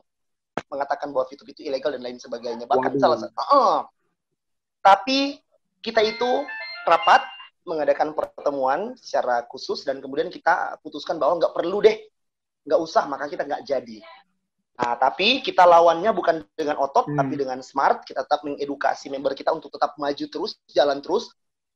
mengatakan 0.71 1.11
bahwa 1.11 1.27
VTube 1.31 1.51
itu 1.55 1.63
ilegal 1.67 1.95
dan 1.95 2.03
lain 2.03 2.19
sebagainya. 2.19 2.65
Bahkan 2.67 2.93
Waduh. 2.95 3.03
salah 3.03 3.19
satu. 3.21 3.35
Uh, 3.51 3.79
tapi 4.85 5.39
kita 5.81 6.01
itu 6.05 6.31
rapat 6.85 7.23
mengadakan 7.65 8.13
pertemuan 8.13 8.93
secara 9.01 9.45
khusus 9.49 9.89
dan 9.89 9.99
kemudian 9.99 10.29
kita 10.29 10.77
putuskan 10.85 11.17
bahwa 11.17 11.41
nggak 11.41 11.55
perlu 11.57 11.81
deh, 11.81 11.97
nggak 12.69 12.81
usah, 12.81 13.09
maka 13.09 13.29
kita 13.29 13.49
nggak 13.49 13.65
jadi. 13.65 13.99
Nah, 14.75 14.99
tapi 14.99 15.39
kita 15.39 15.63
lawannya 15.63 16.11
bukan 16.11 16.43
dengan 16.59 16.83
otot, 16.83 17.07
hmm. 17.07 17.17
tapi 17.17 17.35
dengan 17.39 17.63
smart. 17.63 18.03
Kita 18.03 18.27
tetap 18.27 18.43
mengedukasi 18.43 19.07
member 19.07 19.33
kita 19.33 19.55
untuk 19.55 19.71
tetap 19.71 19.95
maju 19.97 20.25
terus, 20.27 20.59
jalan 20.67 20.99
terus. 20.99 21.31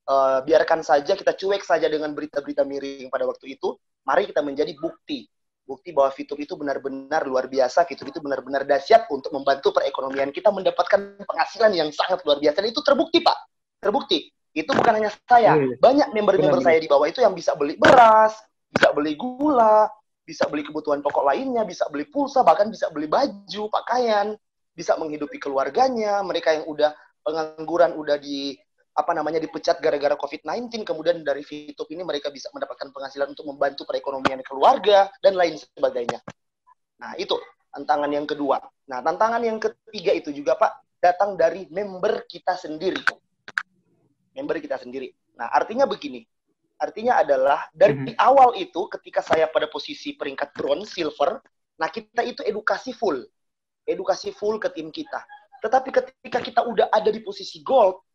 Uh, 0.09 0.41
biarkan 0.41 0.81
saja 0.81 1.13
kita 1.13 1.37
cuek 1.37 1.61
saja 1.63 1.85
dengan 1.85 2.17
berita-berita 2.17 2.65
miring 2.65 3.13
pada 3.13 3.29
waktu 3.29 3.55
itu. 3.55 3.77
Mari 4.03 4.27
kita 4.27 4.41
menjadi 4.41 4.73
bukti 4.75 5.29
bukti 5.69 5.93
bahwa 5.93 6.09
Fitur 6.17 6.41
itu 6.41 6.57
benar-benar 6.57 7.29
luar 7.29 7.45
biasa, 7.45 7.85
Fitur 7.85 8.09
itu 8.09 8.25
benar-benar 8.25 8.65
dahsyat 8.65 9.05
untuk 9.13 9.29
membantu 9.37 9.77
perekonomian 9.77 10.33
kita 10.33 10.49
mendapatkan 10.49 11.21
penghasilan 11.21 11.77
yang 11.77 11.93
sangat 11.93 12.25
luar 12.25 12.41
biasa. 12.41 12.65
Dan 12.65 12.73
itu 12.73 12.81
terbukti, 12.81 13.21
Pak. 13.21 13.37
Terbukti. 13.85 14.33
Itu 14.57 14.73
bukan 14.73 14.97
hanya 14.97 15.13
saya. 15.29 15.61
Iya, 15.61 15.69
iya. 15.69 15.77
Banyak 15.77 16.09
member-member 16.17 16.65
saya 16.65 16.81
di 16.81 16.89
bawah 16.89 17.05
itu 17.05 17.21
yang 17.21 17.37
bisa 17.37 17.53
beli 17.53 17.77
beras, 17.77 18.41
bisa 18.73 18.89
beli 18.97 19.13
gula, 19.21 19.93
bisa 20.25 20.49
beli 20.49 20.65
kebutuhan 20.65 21.05
pokok 21.05 21.29
lainnya, 21.29 21.69
bisa 21.69 21.85
beli 21.93 22.09
pulsa, 22.09 22.41
bahkan 22.41 22.73
bisa 22.73 22.89
beli 22.89 23.05
baju, 23.05 23.69
pakaian. 23.69 24.33
bisa 24.79 24.95
menghidupi 24.95 25.43
keluarganya, 25.43 26.23
mereka 26.23 26.55
yang 26.55 26.63
udah 26.71 26.95
pengangguran 27.27 27.99
udah 27.99 28.15
di 28.15 28.55
apa 28.99 29.15
namanya 29.15 29.39
dipecat 29.39 29.79
gara-gara 29.79 30.19
COVID-19, 30.19 30.83
kemudian 30.83 31.23
dari 31.23 31.47
Fitup 31.47 31.87
ini 31.95 32.03
mereka 32.03 32.35
bisa 32.35 32.51
mendapatkan 32.51 32.91
penghasilan 32.91 33.31
untuk 33.31 33.47
membantu 33.47 33.87
perekonomian 33.87 34.43
keluarga 34.43 35.07
dan 35.23 35.39
lain 35.39 35.55
sebagainya. 35.55 36.19
Nah, 36.99 37.15
itu 37.15 37.39
tantangan 37.71 38.11
yang 38.11 38.27
kedua. 38.27 38.59
Nah, 38.91 38.99
tantangan 38.99 39.39
yang 39.47 39.63
ketiga 39.63 40.11
itu 40.19 40.35
juga 40.35 40.59
Pak 40.59 40.99
datang 40.99 41.39
dari 41.39 41.71
member 41.71 42.27
kita 42.27 42.59
sendiri. 42.59 42.99
Member 44.35 44.59
kita 44.59 44.83
sendiri. 44.83 45.15
Nah, 45.39 45.47
artinya 45.55 45.87
begini. 45.87 46.27
Artinya 46.79 47.23
adalah 47.23 47.71
dari 47.71 47.95
mm 47.95 48.19
-hmm. 48.19 48.19
awal 48.19 48.59
itu 48.59 48.91
ketika 48.99 49.23
saya 49.23 49.47
pada 49.47 49.71
posisi 49.71 50.19
peringkat 50.19 50.55
bronze, 50.59 50.95
silver, 50.95 51.39
nah 51.79 51.87
kita 51.91 52.23
itu 52.27 52.43
edukasi 52.43 52.91
full. 52.91 53.23
Edukasi 53.87 54.35
full 54.35 54.59
ke 54.59 54.75
tim 54.75 54.91
kita. 54.91 55.23
Tetapi 55.59 55.91
ketika 55.91 56.39
kita 56.39 56.61
udah 56.67 56.87
ada 56.91 57.11
di 57.11 57.19
posisi 57.19 57.63
gold, 57.67 58.08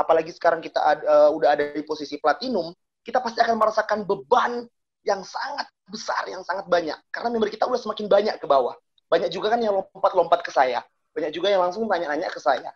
apalagi 0.00 0.32
sekarang 0.32 0.64
kita 0.64 0.80
uh, 0.80 1.30
udah 1.36 1.52
ada 1.52 1.76
di 1.76 1.84
posisi 1.84 2.16
platinum, 2.16 2.72
kita 3.04 3.20
pasti 3.20 3.44
akan 3.44 3.56
merasakan 3.60 4.08
beban 4.08 4.64
yang 5.04 5.20
sangat 5.24 5.68
besar, 5.88 6.24
yang 6.28 6.40
sangat 6.44 6.68
banyak. 6.68 6.96
Karena 7.12 7.28
member 7.32 7.52
kita 7.52 7.68
udah 7.68 7.80
semakin 7.80 8.06
banyak 8.08 8.36
ke 8.40 8.46
bawah. 8.48 8.76
Banyak 9.12 9.28
juga 9.28 9.52
kan 9.52 9.60
yang 9.60 9.76
lompat-lompat 9.76 10.40
ke 10.40 10.52
saya. 10.52 10.80
Banyak 11.12 11.34
juga 11.34 11.50
yang 11.50 11.60
langsung 11.64 11.84
tanya-nanya 11.84 12.30
ke 12.30 12.40
saya. 12.40 12.70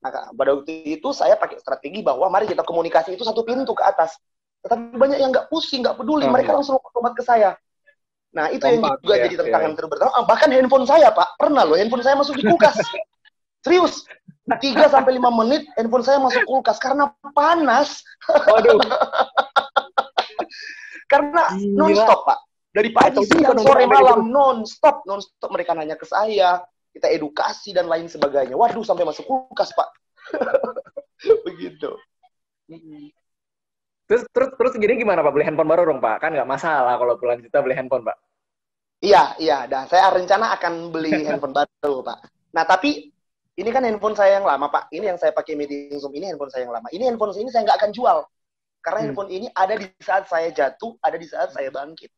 Nah, 0.00 0.32
pada 0.32 0.50
waktu 0.56 0.96
itu 0.96 1.08
saya 1.12 1.36
pakai 1.36 1.60
strategi 1.60 2.00
bahwa 2.00 2.30
mari 2.32 2.48
kita 2.48 2.64
komunikasi 2.64 3.16
itu 3.16 3.24
satu 3.26 3.44
pintu 3.44 3.76
ke 3.76 3.84
atas. 3.84 4.16
Tetapi 4.64 4.96
banyak 4.96 5.18
yang 5.20 5.32
nggak 5.32 5.48
pusing, 5.52 5.84
nggak 5.84 5.96
peduli. 5.96 6.24
Hmm. 6.28 6.36
Mereka 6.36 6.52
langsung 6.56 6.80
lompat 6.80 7.14
ke 7.16 7.24
saya. 7.24 7.56
Nah, 8.30 8.46
itu 8.46 8.62
Lompat, 8.62 8.78
yang 8.78 9.02
juga 9.02 9.14
ya, 9.18 9.22
jadi 9.26 9.36
tantangan 9.42 9.72
ya. 9.74 9.76
terbesar. 9.82 10.06
Ah, 10.14 10.22
bahkan 10.22 10.48
handphone 10.54 10.86
saya, 10.86 11.10
Pak. 11.10 11.28
Pernah 11.34 11.66
loh, 11.66 11.74
handphone 11.74 12.04
saya 12.06 12.14
masuk 12.14 12.38
di 12.38 12.46
kulkas. 12.46 12.78
Serius. 13.60 14.04
3 14.50 14.58
sampai 14.90 15.14
5 15.14 15.40
menit 15.46 15.62
handphone 15.78 16.02
saya 16.02 16.18
masuk 16.18 16.42
kulkas 16.42 16.82
karena 16.82 17.14
panas. 17.30 18.02
Waduh. 18.26 18.82
karena 21.12 21.42
non 21.70 21.94
stop, 21.94 22.26
Pak. 22.26 22.38
Dari 22.70 22.90
pagi 22.90 23.22
siang 23.26 23.58
sore 23.62 23.86
malam 23.86 24.30
non 24.30 24.66
stop, 24.66 25.06
non 25.06 25.22
stop 25.22 25.54
mereka 25.54 25.74
nanya 25.74 25.94
ke 25.94 26.06
saya, 26.06 26.58
kita 26.90 27.06
edukasi 27.10 27.70
dan 27.70 27.86
lain 27.86 28.10
sebagainya. 28.10 28.58
Waduh, 28.58 28.82
sampai 28.82 29.06
masuk 29.06 29.22
kulkas, 29.26 29.70
Pak. 29.70 29.88
Begitu. 31.46 31.94
Terus 34.10 34.26
terus 34.34 34.50
terus 34.58 34.72
gini 34.74 34.98
gimana 34.98 35.22
Pak 35.22 35.30
beli 35.30 35.46
handphone 35.46 35.70
baru 35.70 35.86
dong 35.86 36.02
Pak? 36.02 36.18
Kan 36.18 36.34
nggak 36.34 36.50
masalah 36.50 36.98
kalau 36.98 37.14
bulan 37.14 37.38
kita 37.38 37.62
beli 37.62 37.78
handphone 37.78 38.02
Pak. 38.02 38.16
Iya, 39.00 39.38
iya. 39.38 39.58
Dan 39.70 39.86
saya 39.86 40.10
rencana 40.10 40.54
akan 40.58 40.90
beli 40.90 41.14
handphone 41.30 41.54
baru 41.54 42.02
Pak. 42.02 42.18
Nah 42.54 42.66
tapi 42.66 43.10
ini 43.60 43.68
kan 43.68 43.84
handphone 43.84 44.16
saya 44.16 44.40
yang 44.40 44.48
lama, 44.48 44.72
Pak. 44.72 44.88
Ini 44.88 45.12
yang 45.12 45.18
saya 45.20 45.36
pakai 45.36 45.52
meeting 45.52 46.00
Zoom 46.00 46.16
ini 46.16 46.32
handphone 46.32 46.48
saya 46.48 46.64
yang 46.64 46.72
lama. 46.72 46.88
Ini 46.88 47.12
handphone 47.12 47.36
ini 47.36 47.52
saya 47.52 47.68
nggak 47.68 47.78
akan 47.84 47.90
jual. 47.92 48.18
Karena 48.80 48.98
hmm. 48.98 49.06
handphone 49.12 49.30
ini 49.30 49.46
ada 49.52 49.74
di 49.76 49.86
saat 50.00 50.24
saya 50.24 50.48
jatuh, 50.48 50.96
ada 51.04 51.16
di 51.20 51.28
saat 51.28 51.52
saya 51.52 51.68
bangkit. 51.68 52.08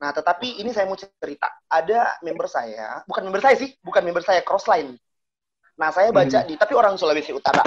Nah, 0.00 0.10
tetapi 0.10 0.64
ini 0.64 0.72
saya 0.72 0.88
mau 0.88 0.96
cerita. 0.96 1.46
Ada 1.68 2.24
member 2.24 2.48
saya, 2.48 3.04
bukan 3.04 3.22
member 3.28 3.44
saya 3.44 3.54
sih, 3.60 3.76
bukan 3.84 4.02
member 4.02 4.24
saya, 4.24 4.40
Crossline. 4.40 4.96
Nah, 5.76 5.92
saya 5.92 6.08
baca 6.08 6.40
hmm. 6.40 6.48
di, 6.48 6.54
tapi 6.56 6.72
orang 6.72 6.96
Sulawesi 6.96 7.36
Utara. 7.36 7.62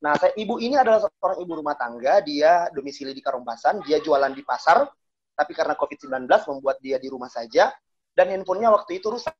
Nah, 0.00 0.14
saya, 0.14 0.30
ibu 0.38 0.62
ini 0.62 0.78
adalah 0.78 1.02
seorang 1.02 1.42
ibu 1.42 1.52
rumah 1.58 1.74
tangga, 1.74 2.22
dia 2.22 2.70
domisili 2.70 3.10
di 3.10 3.20
Karombasan, 3.20 3.82
dia 3.82 3.98
jualan 3.98 4.30
di 4.30 4.46
pasar, 4.46 4.86
tapi 5.34 5.52
karena 5.52 5.74
COVID-19 5.74 6.30
membuat 6.30 6.78
dia 6.78 7.02
di 7.02 7.10
rumah 7.10 7.28
saja, 7.28 7.74
dan 8.14 8.30
handphonenya 8.30 8.70
waktu 8.70 9.02
itu 9.02 9.10
rusak. 9.10 9.34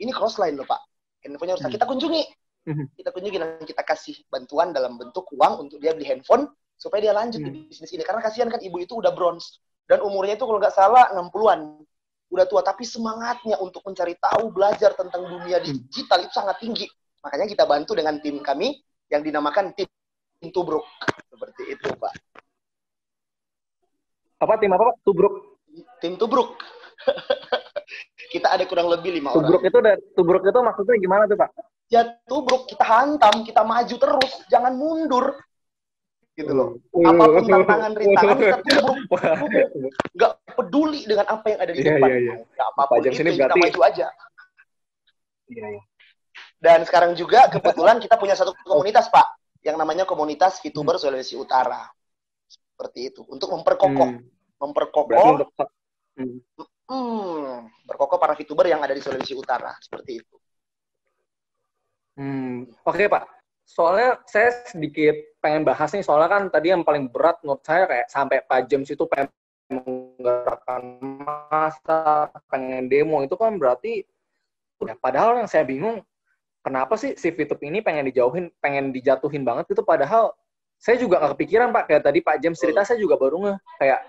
Ini 0.00 0.10
Crossline 0.16 0.56
loh, 0.56 0.64
Pak. 0.64 0.80
Handphonenya 1.28 1.60
rusak. 1.60 1.68
Hmm. 1.68 1.76
Kita 1.76 1.86
kunjungi. 1.86 2.43
Kita 2.72 3.12
kunjungi 3.12 3.38
dan 3.38 3.60
kita 3.60 3.82
kasih 3.84 4.16
bantuan 4.32 4.72
dalam 4.72 4.96
bentuk 4.96 5.28
uang 5.36 5.68
untuk 5.68 5.76
dia 5.84 5.92
beli 5.92 6.08
handphone 6.08 6.48
supaya 6.80 7.04
dia 7.04 7.14
lanjut 7.14 7.44
hmm. 7.44 7.48
di 7.52 7.60
mhm. 7.60 7.68
bisnis 7.68 7.92
ini. 7.92 8.02
Karena 8.02 8.24
kasihan 8.24 8.48
kan 8.48 8.60
ibu 8.64 8.80
itu 8.80 8.96
udah 8.96 9.12
bronze. 9.12 9.60
Dan 9.84 10.00
umurnya 10.00 10.40
itu 10.40 10.48
kalau 10.48 10.56
nggak 10.56 10.72
salah 10.72 11.12
60-an 11.12 11.60
udah 12.32 12.46
tua 12.48 12.64
tapi 12.64 12.88
semangatnya 12.88 13.60
untuk 13.60 13.84
mencari 13.84 14.16
tahu 14.16 14.48
belajar 14.48 14.96
tentang 14.96 15.28
dunia 15.28 15.60
mhm. 15.60 15.64
digital 15.92 16.18
itu 16.24 16.32
sangat 16.32 16.56
tinggi. 16.56 16.88
Makanya 17.20 17.46
kita 17.48 17.64
bantu 17.68 17.92
dengan 17.92 18.16
tim 18.24 18.40
kami 18.40 18.80
yang 19.12 19.20
dinamakan 19.20 19.76
tim 19.76 19.88
Tubruk. 20.48 20.88
Seperti 21.28 21.76
itu 21.76 21.88
pak. 22.00 22.12
Apa 24.40 24.56
tim 24.56 24.72
apa 24.72 24.92
pak? 24.92 24.96
Tubruk. 25.04 25.60
Tim 26.00 26.16
Tubruk. 26.16 26.56
Kita 28.34 28.50
ada 28.50 28.64
kurang 28.66 28.90
lebih 28.90 29.14
lima 29.14 29.32
orang. 29.32 29.46
Tubruk 29.46 29.62
itu 29.64 29.78
Tubruk 30.16 30.42
itu 30.44 30.58
maksudnya 30.60 30.96
gimana 31.00 31.24
tuh 31.28 31.38
pak 31.38 31.52
ya 31.94 32.02
tubruk 32.26 32.66
kita 32.66 32.82
hantam 32.82 33.46
kita 33.46 33.62
maju 33.62 33.94
terus 33.94 34.32
jangan 34.50 34.74
mundur. 34.74 35.38
Gitu 36.34 36.50
loh. 36.50 36.74
Apa 36.90 37.24
pun 37.30 37.44
tantangan 37.46 37.92
rintangan 37.94 38.36
kita 38.42 38.58
tubruk 38.66 38.98
nggak 40.18 40.32
peduli 40.58 41.00
dengan 41.06 41.26
apa 41.30 41.46
yang 41.54 41.60
ada 41.62 41.70
di 41.70 41.80
iya, 41.86 41.94
depan. 41.94 42.08
yeah, 42.10 42.18
yeah, 42.18 42.36
yeah. 42.42 42.66
apa 42.74 42.82
pun 42.90 42.98
itu 43.06 43.14
sini 43.14 43.30
kita 43.38 43.54
maju 43.54 43.80
aja. 43.86 44.06
Yeah, 45.46 45.70
yeah. 45.78 45.84
dan 46.58 46.82
sekarang 46.82 47.14
juga 47.14 47.46
kebetulan 47.46 48.02
kita 48.02 48.18
punya 48.18 48.34
satu 48.34 48.50
komunitas 48.66 49.06
pak. 49.14 49.38
Yang 49.64 49.76
namanya 49.80 50.04
komunitas 50.04 50.60
VTuber 50.60 51.00
Sulawesi 51.00 51.40
Utara. 51.40 51.88
Seperti 52.50 53.14
itu. 53.14 53.24
Untuk 53.32 53.48
memperkokoh. 53.48 54.10
Hmm. 54.12 54.20
memperkokoh. 54.60 55.40
Hmm. 56.20 56.36
Hmm, 56.84 57.72
berkokoh 57.88 58.20
para 58.20 58.36
VTuber 58.36 58.68
yang 58.68 58.84
ada 58.84 58.92
di 58.92 59.00
Sulawesi 59.00 59.32
Utara. 59.32 59.72
Seperti 59.80 60.20
itu 60.20 60.36
Hmm, 62.14 62.70
oke 62.86 62.94
okay, 62.94 63.06
Pak. 63.10 63.24
Soalnya 63.64 64.20
saya 64.28 64.52
sedikit 64.68 65.16
pengen 65.40 65.64
bahas 65.64 65.90
nih, 65.90 66.04
soalnya 66.04 66.30
kan 66.30 66.42
tadi 66.52 66.70
yang 66.70 66.84
paling 66.84 67.08
berat 67.08 67.40
menurut 67.42 67.64
saya 67.64 67.88
kayak 67.88 68.06
sampai 68.12 68.44
Pak 68.44 68.68
James 68.68 68.92
itu 68.92 69.02
pengen 69.08 69.32
menggerakkan 69.72 71.00
masa, 71.48 72.28
pengen 72.52 72.86
demo, 72.92 73.24
itu 73.24 73.32
kan 73.34 73.56
berarti 73.56 74.04
udah 74.78 74.92
padahal 75.00 75.40
yang 75.40 75.48
saya 75.48 75.64
bingung, 75.64 76.04
kenapa 76.60 77.00
sih 77.00 77.16
si 77.16 77.32
Fitup 77.32 77.56
ini 77.64 77.80
pengen 77.80 78.04
dijauhin, 78.04 78.52
pengen 78.60 78.92
dijatuhin 78.92 79.42
banget 79.42 79.72
itu 79.72 79.80
padahal 79.80 80.36
saya 80.76 81.00
juga 81.00 81.16
nggak 81.24 81.32
kepikiran 81.40 81.68
Pak, 81.72 81.84
kayak 81.88 82.02
tadi 82.04 82.18
Pak 82.20 82.36
James 82.44 82.60
cerita 82.60 82.84
saya 82.84 83.00
juga 83.00 83.16
baru 83.16 83.48
nge, 83.48 83.54
kayak 83.80 84.00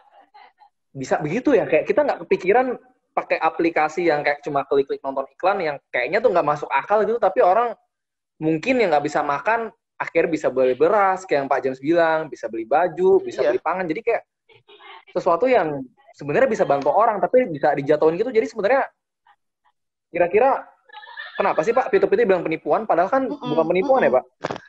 bisa 0.91 1.15
begitu 1.23 1.55
ya, 1.55 1.63
kayak 1.63 1.87
kita 1.87 2.03
nggak 2.03 2.19
kepikiran 2.27 2.75
pakai 3.15 3.39
aplikasi 3.39 4.11
yang 4.11 4.19
kayak 4.27 4.43
cuma 4.43 4.67
klik-klik 4.67 4.99
nonton 4.99 5.23
iklan 5.31 5.63
yang 5.63 5.77
kayaknya 5.87 6.19
tuh 6.19 6.35
nggak 6.35 6.43
masuk 6.43 6.67
akal 6.67 6.99
gitu, 7.07 7.15
tapi 7.15 7.39
orang 7.39 7.71
mungkin 8.39 8.81
yang 8.81 8.91
nggak 8.91 9.05
bisa 9.07 9.23
makan 9.23 9.71
akhirnya 9.95 10.31
bisa 10.31 10.47
beli 10.51 10.75
beras 10.75 11.23
kayak 11.23 11.45
yang 11.45 11.49
Pak 11.49 11.59
James 11.63 11.79
bilang 11.79 12.27
bisa 12.27 12.51
beli 12.51 12.67
baju 12.67 13.23
bisa 13.23 13.43
iya. 13.43 13.49
beli 13.55 13.61
pangan. 13.63 13.85
Jadi 13.87 14.01
kayak 14.03 14.21
sesuatu 15.15 15.47
yang 15.47 15.79
sebenarnya 16.15 16.49
bisa 16.51 16.67
bantu 16.67 16.91
orang 16.91 17.23
tapi 17.23 17.47
bisa 17.47 17.71
dijatuhin 17.71 18.19
gitu. 18.19 18.31
Jadi 18.31 18.47
sebenarnya 18.51 18.83
kira-kira 20.11 20.67
kenapa 21.39 21.63
sih 21.63 21.71
Pak? 21.71 21.91
Pitu 21.91 22.07
Pitu 22.07 22.27
bilang 22.27 22.43
penipuan 22.43 22.83
padahal 22.83 23.11
kan 23.11 23.27
mm 23.27 23.35
-mm, 23.35 23.49
bukan 23.55 23.65
penipuan 23.71 23.99
mm 24.03 24.07
-mm. 24.07 24.15
ya 24.15 24.17
Pak? 24.19 24.25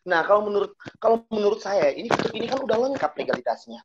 Nah 0.06 0.20
kalau 0.22 0.42
menurut 0.46 0.72
kalau 1.02 1.16
menurut 1.34 1.58
saya 1.58 1.90
ini 1.90 2.10
ini 2.34 2.46
kan 2.46 2.62
udah 2.62 2.76
lengkap 2.78 3.12
legalitasnya. 3.18 3.82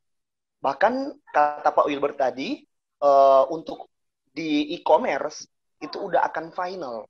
Bahkan 0.61 0.93
kata 1.33 1.69
Pak 1.73 1.89
Wilbert 1.89 2.21
tadi 2.21 2.61
uh, 3.01 3.49
untuk 3.49 3.89
di 4.29 4.77
e-commerce 4.77 5.49
itu 5.81 5.97
udah 5.97 6.21
akan 6.29 6.53
final 6.53 7.09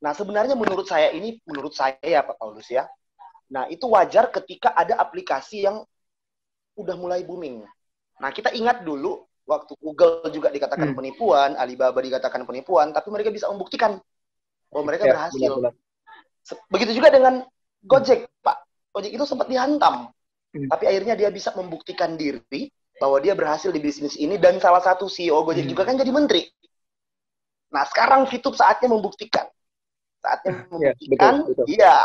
Nah, 0.00 0.16
sebenarnya 0.16 0.56
menurut 0.56 0.88
saya 0.88 1.12
ini, 1.12 1.36
menurut 1.44 1.76
saya 1.76 2.00
ya 2.00 2.24
Pak 2.24 2.40
Paulus 2.40 2.68
ya, 2.72 2.88
nah 3.52 3.68
itu 3.68 3.84
wajar 3.90 4.32
ketika 4.32 4.72
ada 4.72 4.96
aplikasi 4.96 5.68
yang 5.68 5.84
udah 6.80 6.96
mulai 6.96 7.20
booming. 7.20 7.60
Nah, 8.16 8.30
kita 8.32 8.52
ingat 8.56 8.80
dulu 8.80 9.20
waktu 9.44 9.76
Google 9.76 10.24
juga 10.32 10.48
dikatakan 10.48 10.92
hmm. 10.92 10.96
penipuan, 10.96 11.50
Alibaba 11.60 12.00
dikatakan 12.00 12.48
penipuan, 12.48 12.96
tapi 12.96 13.12
mereka 13.12 13.28
bisa 13.28 13.52
membuktikan 13.52 14.00
bahwa 14.72 14.84
mereka 14.88 15.04
ya, 15.04 15.12
berhasil. 15.12 15.40
Benar, 15.40 15.72
benar. 15.72 15.74
Begitu 16.72 16.92
juga 16.96 17.08
dengan 17.12 17.34
Gojek, 17.84 18.24
hmm. 18.24 18.44
Pak. 18.44 18.56
Gojek 18.96 19.12
itu 19.12 19.24
sempat 19.28 19.46
dihantam, 19.52 20.08
hmm. 20.56 20.68
tapi 20.72 20.84
akhirnya 20.88 21.14
dia 21.16 21.28
bisa 21.28 21.52
membuktikan 21.52 22.16
diri 22.16 22.72
bahwa 22.96 23.20
dia 23.20 23.32
berhasil 23.32 23.72
di 23.72 23.80
bisnis 23.80 24.16
ini 24.16 24.36
dan 24.36 24.60
salah 24.60 24.80
satu 24.80 25.12
CEO 25.12 25.44
Gojek 25.44 25.68
hmm. 25.68 25.72
juga 25.76 25.82
kan 25.84 26.00
jadi 26.00 26.12
menteri. 26.12 26.48
Nah, 27.70 27.84
sekarang 27.84 28.24
Fitup 28.26 28.56
saatnya 28.56 28.90
membuktikan 28.90 29.46
saatnya 30.20 30.50
iya, 30.54 30.64
membuktikan 30.68 31.34
iya. 31.66 31.96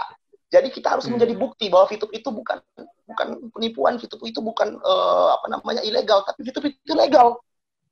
jadi 0.50 0.68
kita 0.72 0.88
harus 0.98 1.06
hmm. 1.06 1.20
menjadi 1.20 1.34
bukti 1.36 1.66
bahwa 1.68 1.86
VTube 1.92 2.14
itu 2.16 2.30
bukan 2.32 2.58
bukan 3.06 3.28
penipuan. 3.54 3.94
VTube 4.02 4.26
itu 4.26 4.40
bukan 4.42 4.80
uh, 4.82 5.36
apa 5.38 5.46
namanya 5.52 5.82
ilegal 5.86 6.26
tapi 6.26 6.48
VTube 6.48 6.74
itu 6.74 6.94
legal. 6.96 7.40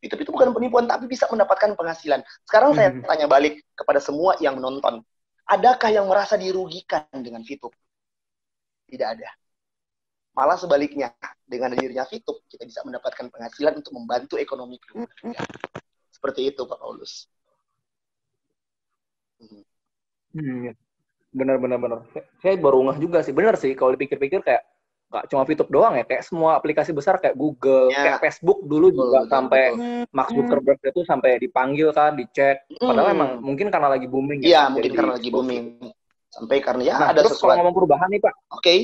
VTube 0.03 0.23
itu 0.27 0.31
bukan 0.35 0.51
penipuan 0.51 0.85
tapi 0.87 1.07
bisa 1.07 1.27
mendapatkan 1.31 1.75
penghasilan. 1.75 2.23
Sekarang 2.47 2.75
hmm. 2.75 2.77
saya 2.77 2.89
tanya 3.07 3.27
balik 3.29 3.63
kepada 3.75 3.99
semua 4.03 4.35
yang 4.43 4.59
menonton. 4.59 5.03
Adakah 5.43 5.89
yang 5.91 6.07
merasa 6.07 6.39
dirugikan 6.39 7.03
dengan 7.19 7.43
VTube 7.43 7.75
tidak 8.87 9.19
ada. 9.19 9.29
Malah 10.33 10.57
sebaliknya 10.57 11.13
dengan 11.45 11.77
hadirnya 11.77 12.09
VTube 12.09 12.41
kita 12.49 12.63
bisa 12.65 12.81
mendapatkan 12.81 13.29
penghasilan 13.29 13.77
untuk 13.77 13.93
membantu 13.93 14.35
ekonomi 14.41 14.81
keluarga 14.81 15.45
seperti 16.09 16.55
itu 16.55 16.63
Pak 16.63 16.79
Paulus. 16.79 17.27
Hmm. 19.43 19.61
Iya. 20.33 20.73
Bener 21.33 21.57
bener 21.57 21.77
bener. 21.77 21.99
Saya 22.41 22.53
baru 22.57 22.85
ngeh 22.85 22.97
juga 22.99 23.21
sih. 23.21 23.33
Bener 23.33 23.57
sih 23.57 23.73
kalau 23.73 23.93
dipikir-pikir 23.93 24.41
kayak 24.41 24.63
nggak 25.09 25.29
cuma 25.29 25.45
VTube 25.45 25.69
doang 25.69 25.93
ya, 25.93 26.03
kayak 26.03 26.25
semua 26.25 26.57
aplikasi 26.57 26.89
besar 26.89 27.21
kayak 27.21 27.37
Google, 27.37 27.93
Ya. 27.93 28.01
kayak 28.01 28.19
Facebook 28.19 28.65
dulu 28.65 28.89
juga 28.89 29.21
Betul, 29.21 29.29
sampai 29.29 29.63
betul. 29.69 30.09
Mark 30.09 30.29
Zuckerberg 30.33 30.79
itu 30.81 31.01
sampai 31.05 31.31
dipanggil 31.37 31.89
kan, 31.93 32.17
dicek. 32.17 32.65
Padahal 32.81 33.13
Hmm. 33.13 33.15
emang 33.17 33.29
mungkin 33.39 33.69
karena 33.69 33.93
lagi 33.93 34.09
booming. 34.09 34.41
Iya, 34.41 34.65
Jadi 34.67 34.73
mungkin 34.73 34.91
karena 34.97 35.13
lagi 35.13 35.29
booming. 35.29 35.63
Sampai 36.33 36.57
karena 36.65 36.81
ya 36.81 36.93
Nah, 36.97 37.07
ada 37.13 37.21
terus 37.21 37.37
kalau 37.37 37.53
sesuatu. 37.53 37.57
ngomong 37.61 37.75
perubahan 37.77 38.07
nih 38.09 38.21
Pak, 38.25 38.33
Oke. 38.51 38.75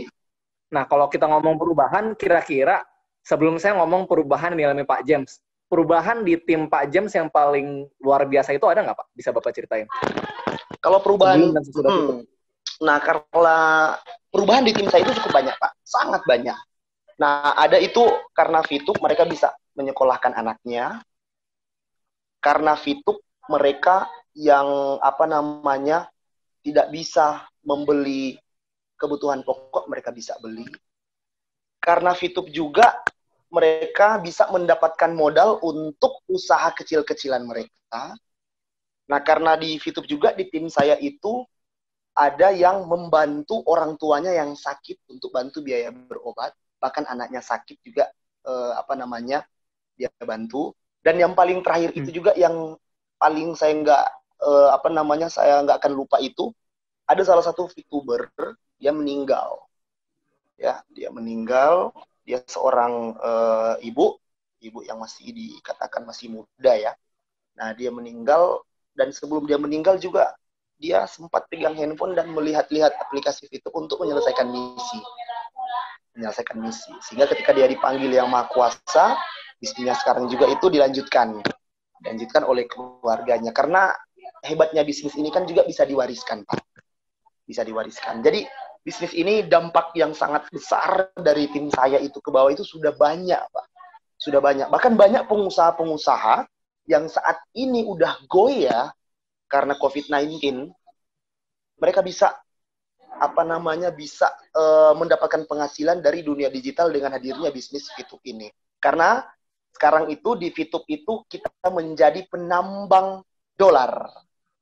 Nah, 0.69 0.83
kalau 0.85 1.09
kita 1.09 1.25
ngomong 1.25 1.55
perubahan, 1.57 2.13
kira-kira 2.13 2.85
sebelum 3.25 3.57
saya 3.57 3.73
ngomong 3.81 4.05
perubahan 4.05 4.53
yang 4.53 4.69
dialami 4.69 4.85
Pak 4.85 5.01
James, 5.01 5.41
perubahan 5.69 6.25
di 6.25 6.35
tim 6.41 6.65
Pak 6.65 6.89
James 6.89 7.13
yang 7.13 7.29
paling 7.29 7.85
luar 8.01 8.25
biasa 8.25 8.57
itu 8.57 8.65
ada 8.65 8.81
nggak 8.81 8.97
Pak? 8.97 9.07
Bisa 9.13 9.29
Bapak 9.29 9.53
ceritain? 9.53 9.85
Kalau 10.81 10.99
perubahan 10.99 11.37
Sebelum 11.37 11.55
dan 11.55 11.63
sesudah 11.63 11.91
Hmm. 11.93 12.21
Nah, 12.79 12.97
karena 13.03 13.57
perubahan 14.31 14.63
di 14.63 14.71
tim 14.71 14.87
saya 14.87 15.03
itu 15.03 15.11
cukup 15.19 15.35
banyak, 15.35 15.55
Pak. 15.59 15.71
Sangat 15.83 16.23
banyak. 16.23 16.55
Nah, 17.19 17.51
ada 17.59 17.75
itu 17.75 18.07
karena 18.31 18.63
Fitub 18.63 18.95
mereka 19.03 19.27
bisa 19.27 19.51
menyekolahkan 19.75 20.31
anaknya. 20.31 21.03
Karena 22.39 22.79
Fitub 22.79 23.19
mereka 23.51 24.07
yang 24.31 24.95
apa 25.03 25.27
namanya 25.27 26.07
tidak 26.63 26.87
bisa 26.87 27.43
membeli 27.67 28.39
kebutuhan 28.95 29.43
pokok 29.43 29.91
mereka 29.91 30.15
bisa 30.15 30.39
beli. 30.39 30.63
Karena 31.83 32.15
Fitub 32.15 32.47
juga 32.47 33.03
mereka 33.49 34.21
bisa 34.21 34.45
mendapatkan 34.53 35.09
modal 35.13 35.57
untuk 35.65 36.21
usaha 36.29 36.69
kecil-kecilan 36.73 37.41
mereka. 37.45 38.13
Nah, 39.09 39.19
karena 39.25 39.57
di 39.57 39.81
Fitub 39.81 40.05
juga 40.05 40.37
di 40.37 40.45
tim 40.53 40.69
saya 40.69 40.93
itu 41.01 41.41
ada 42.13 42.53
yang 42.53 42.85
membantu 42.85 43.65
orang 43.65 43.97
tuanya 43.97 44.29
yang 44.29 44.53
sakit 44.53 45.01
untuk 45.09 45.33
bantu 45.33 45.65
biaya 45.65 45.89
berobat, 45.89 46.53
bahkan 46.77 47.09
anaknya 47.09 47.41
sakit 47.41 47.81
juga 47.81 48.05
eh, 48.45 48.73
apa 48.77 48.93
namanya 48.93 49.41
dia 49.97 50.13
bantu. 50.21 50.77
Dan 51.01 51.17
yang 51.17 51.33
paling 51.33 51.65
terakhir 51.65 51.95
itu 51.95 52.21
juga 52.21 52.37
yang 52.37 52.77
paling 53.17 53.57
saya 53.57 53.73
nggak 53.81 54.05
eh, 54.45 54.69
apa 54.77 54.89
namanya 54.93 55.27
saya 55.31 55.65
nggak 55.65 55.81
akan 55.81 55.93
lupa 55.97 56.21
itu 56.21 56.53
ada 57.09 57.25
salah 57.25 57.41
satu 57.41 57.65
VTuber 57.65 58.29
dia 58.77 58.93
meninggal, 58.93 59.65
ya 60.55 60.79
dia 60.93 61.09
meninggal, 61.09 61.89
dia 62.29 62.45
seorang 62.45 63.17
eh, 63.17 63.89
ibu, 63.89 64.13
ibu 64.61 64.79
yang 64.85 65.01
masih 65.01 65.33
dikatakan 65.33 66.05
masih 66.05 66.29
muda 66.29 66.77
ya. 66.77 66.93
Nah 67.57 67.73
dia 67.73 67.89
meninggal 67.89 68.61
dan 68.93 69.09
sebelum 69.09 69.49
dia 69.49 69.57
meninggal 69.57 69.97
juga 69.97 70.37
dia 70.77 71.09
sempat 71.09 71.49
pegang 71.49 71.73
handphone 71.73 72.13
dan 72.13 72.29
melihat-lihat 72.29 72.93
aplikasi 73.01 73.49
itu 73.49 73.65
untuk 73.73 73.99
menyelesaikan 74.05 74.45
misi. 74.45 75.01
Menyelesaikan 76.13 76.57
misi. 76.61 76.93
Sehingga 77.01 77.25
ketika 77.33 77.51
dia 77.51 77.65
dipanggil 77.65 78.13
yang 78.13 78.29
maha 78.29 78.45
kuasa, 78.47 79.17
bisnisnya 79.57 79.97
sekarang 79.97 80.29
juga 80.31 80.47
itu 80.47 80.71
dilanjutkan. 80.71 81.41
Dilanjutkan 81.99 82.47
oleh 82.47 82.63
keluarganya. 82.69 83.51
Karena 83.51 83.91
hebatnya 84.45 84.87
bisnis 84.87 85.19
ini 85.19 85.33
kan 85.33 85.43
juga 85.43 85.67
bisa 85.67 85.83
diwariskan, 85.83 86.47
Pak. 86.47 86.63
Bisa 87.43 87.67
diwariskan. 87.67 88.23
Jadi 88.23 88.47
bisnis 88.89 89.13
ini 89.13 89.45
dampak 89.45 89.93
yang 89.93 90.17
sangat 90.17 90.49
besar 90.49 91.13
dari 91.13 91.45
tim 91.53 91.69
saya 91.69 92.01
itu 92.01 92.17
ke 92.17 92.33
bawah 92.33 92.49
itu 92.49 92.65
sudah 92.65 92.89
banyak, 92.97 93.37
Pak. 93.37 93.65
Sudah 94.17 94.41
banyak. 94.41 94.65
Bahkan 94.65 94.97
banyak 94.97 95.29
pengusaha-pengusaha 95.29 96.49
yang 96.89 97.05
saat 97.05 97.37
ini 97.53 97.85
udah 97.85 98.17
goyah 98.25 98.89
karena 99.45 99.77
COVID-19, 99.77 100.73
mereka 101.77 102.01
bisa 102.01 102.33
apa 103.19 103.45
namanya 103.45 103.93
bisa 103.93 104.25
eh, 104.57 104.93
mendapatkan 104.97 105.45
penghasilan 105.45 106.01
dari 106.01 106.25
dunia 106.25 106.49
digital 106.49 106.89
dengan 106.89 107.13
hadirnya 107.13 107.53
bisnis 107.53 107.93
VTube 107.93 108.25
ini. 108.25 108.49
Karena 108.81 109.21
sekarang 109.69 110.09
itu 110.09 110.33
di 110.33 110.49
VTube 110.49 110.89
itu 110.89 111.13
kita 111.29 111.53
menjadi 111.69 112.25
penambang 112.25 113.21
dolar 113.53 114.09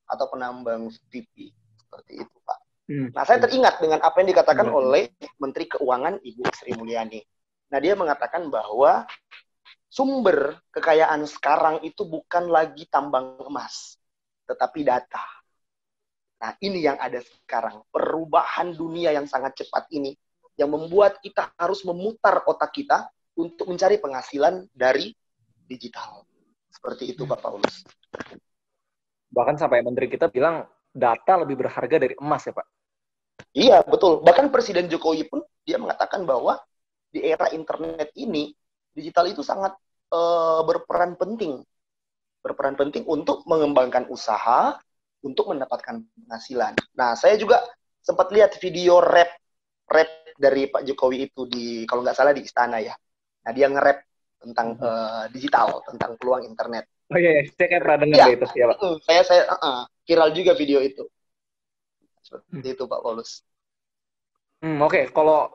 atau 0.03 0.25
penambang 0.27 0.91
VP 1.07 1.55
seperti 1.79 2.27
itu. 2.27 2.36
Hmm. 2.87 3.11
Nah, 3.11 3.23
saya 3.27 3.43
teringat 3.43 3.83
dengan 3.83 3.99
apa 3.99 4.15
yang 4.23 4.31
dikatakan 4.31 4.71
Hmm. 4.71 4.79
oleh 4.79 5.11
Menteri 5.43 5.67
Keuangan 5.67 6.23
Ibu 6.23 6.43
Sri 6.55 6.71
Mulyani. 6.71 7.19
Nah, 7.67 7.79
dia 7.83 7.99
mengatakan 7.99 8.47
bahwa 8.47 9.03
sumber 9.91 10.55
kekayaan 10.71 11.27
sekarang 11.27 11.83
itu 11.83 12.07
bukan 12.07 12.47
lagi 12.47 12.87
tambang 12.87 13.43
emas, 13.43 13.99
tetapi 14.47 14.87
data. 14.87 15.23
Nah, 16.39 16.55
ini 16.63 16.79
yang 16.79 16.95
ada 16.95 17.19
sekarang. 17.19 17.83
Perubahan 17.91 18.71
dunia 18.71 19.11
yang 19.11 19.27
sangat 19.27 19.59
cepat 19.59 19.91
ini 19.91 20.15
yang 20.55 20.71
membuat 20.71 21.19
kita 21.19 21.51
harus 21.59 21.83
memutar 21.83 22.39
otak 22.47 22.71
kita 22.71 23.11
untuk 23.35 23.67
mencari 23.67 23.99
penghasilan 23.99 24.63
dari 24.71 25.11
digital. 25.67 26.23
Seperti 26.71 27.11
itu, 27.11 27.27
Pak 27.27 27.39
Paulus. 27.43 27.83
Bahkan 29.27 29.59
sampai 29.59 29.83
menteri 29.83 30.07
kita 30.07 30.31
bilang 30.31 30.63
data 30.93 31.35
lebih 31.41 31.59
berharga 31.59 31.99
dari 31.99 32.15
emas 32.17 32.47
ya 32.47 32.55
Pak. 32.55 32.76
Iya, 33.53 33.81
betul. 33.85 34.21
Bahkan 34.21 34.53
Presiden 34.53 34.89
Jokowi 34.89 35.25
pun 35.25 35.41
dia 35.65 35.77
mengatakan 35.81 36.25
bahwa 36.25 36.57
di 37.09 37.23
era 37.23 37.49
internet 37.53 38.13
ini 38.17 38.53
digital 38.93 39.29
itu 39.29 39.41
sangat 39.41 39.73
eh, 40.13 40.61
berperan 40.65 41.17
penting. 41.17 41.61
Berperan 42.41 42.77
penting 42.77 43.03
untuk 43.09 43.43
mengembangkan 43.49 44.07
usaha 44.13 44.77
untuk 45.25 45.49
mendapatkan 45.51 46.05
penghasilan. 46.05 46.77
Nah, 46.93 47.17
saya 47.17 47.35
juga 47.35 47.65
sempat 48.01 48.29
lihat 48.31 48.55
video 48.61 49.01
rap 49.01 49.27
rap 49.89 50.09
dari 50.37 50.69
Pak 50.69 50.85
Jokowi 50.85 51.27
itu 51.31 51.49
di 51.49 51.83
kalau 51.89 52.05
nggak 52.05 52.17
salah 52.17 52.31
di 52.31 52.45
istana 52.45 52.77
ya. 52.77 52.93
Nah, 53.43 53.51
dia 53.55 53.67
nge-rap 53.67 53.99
tentang 54.37 54.77
eh, 54.77 55.25
digital, 55.33 55.81
tentang 55.85 56.13
peluang 56.21 56.45
internet. 56.45 56.85
Oh 57.07 57.17
iya, 57.17 57.39
iya. 57.39 57.43
saya 57.55 57.67
kayak 57.71 57.81
pernah 57.87 57.97
dengar 58.03 58.17
Iya. 58.19 58.35
itu 58.35 58.45
ya 58.53 58.65
Pak. 58.67 58.77
Saya 59.07 59.21
saya 59.23 59.41
uh, 59.47 59.55
uh, 59.55 59.79
viral 60.03 60.29
juga 60.35 60.51
video 60.59 60.79
itu. 60.83 61.07
Seperti 62.27 62.75
itu 62.75 62.83
Pak 62.83 62.99
Paulus. 62.99 63.41
Hmm, 64.59 64.83
Oke, 64.83 65.07
kalau 65.15 65.47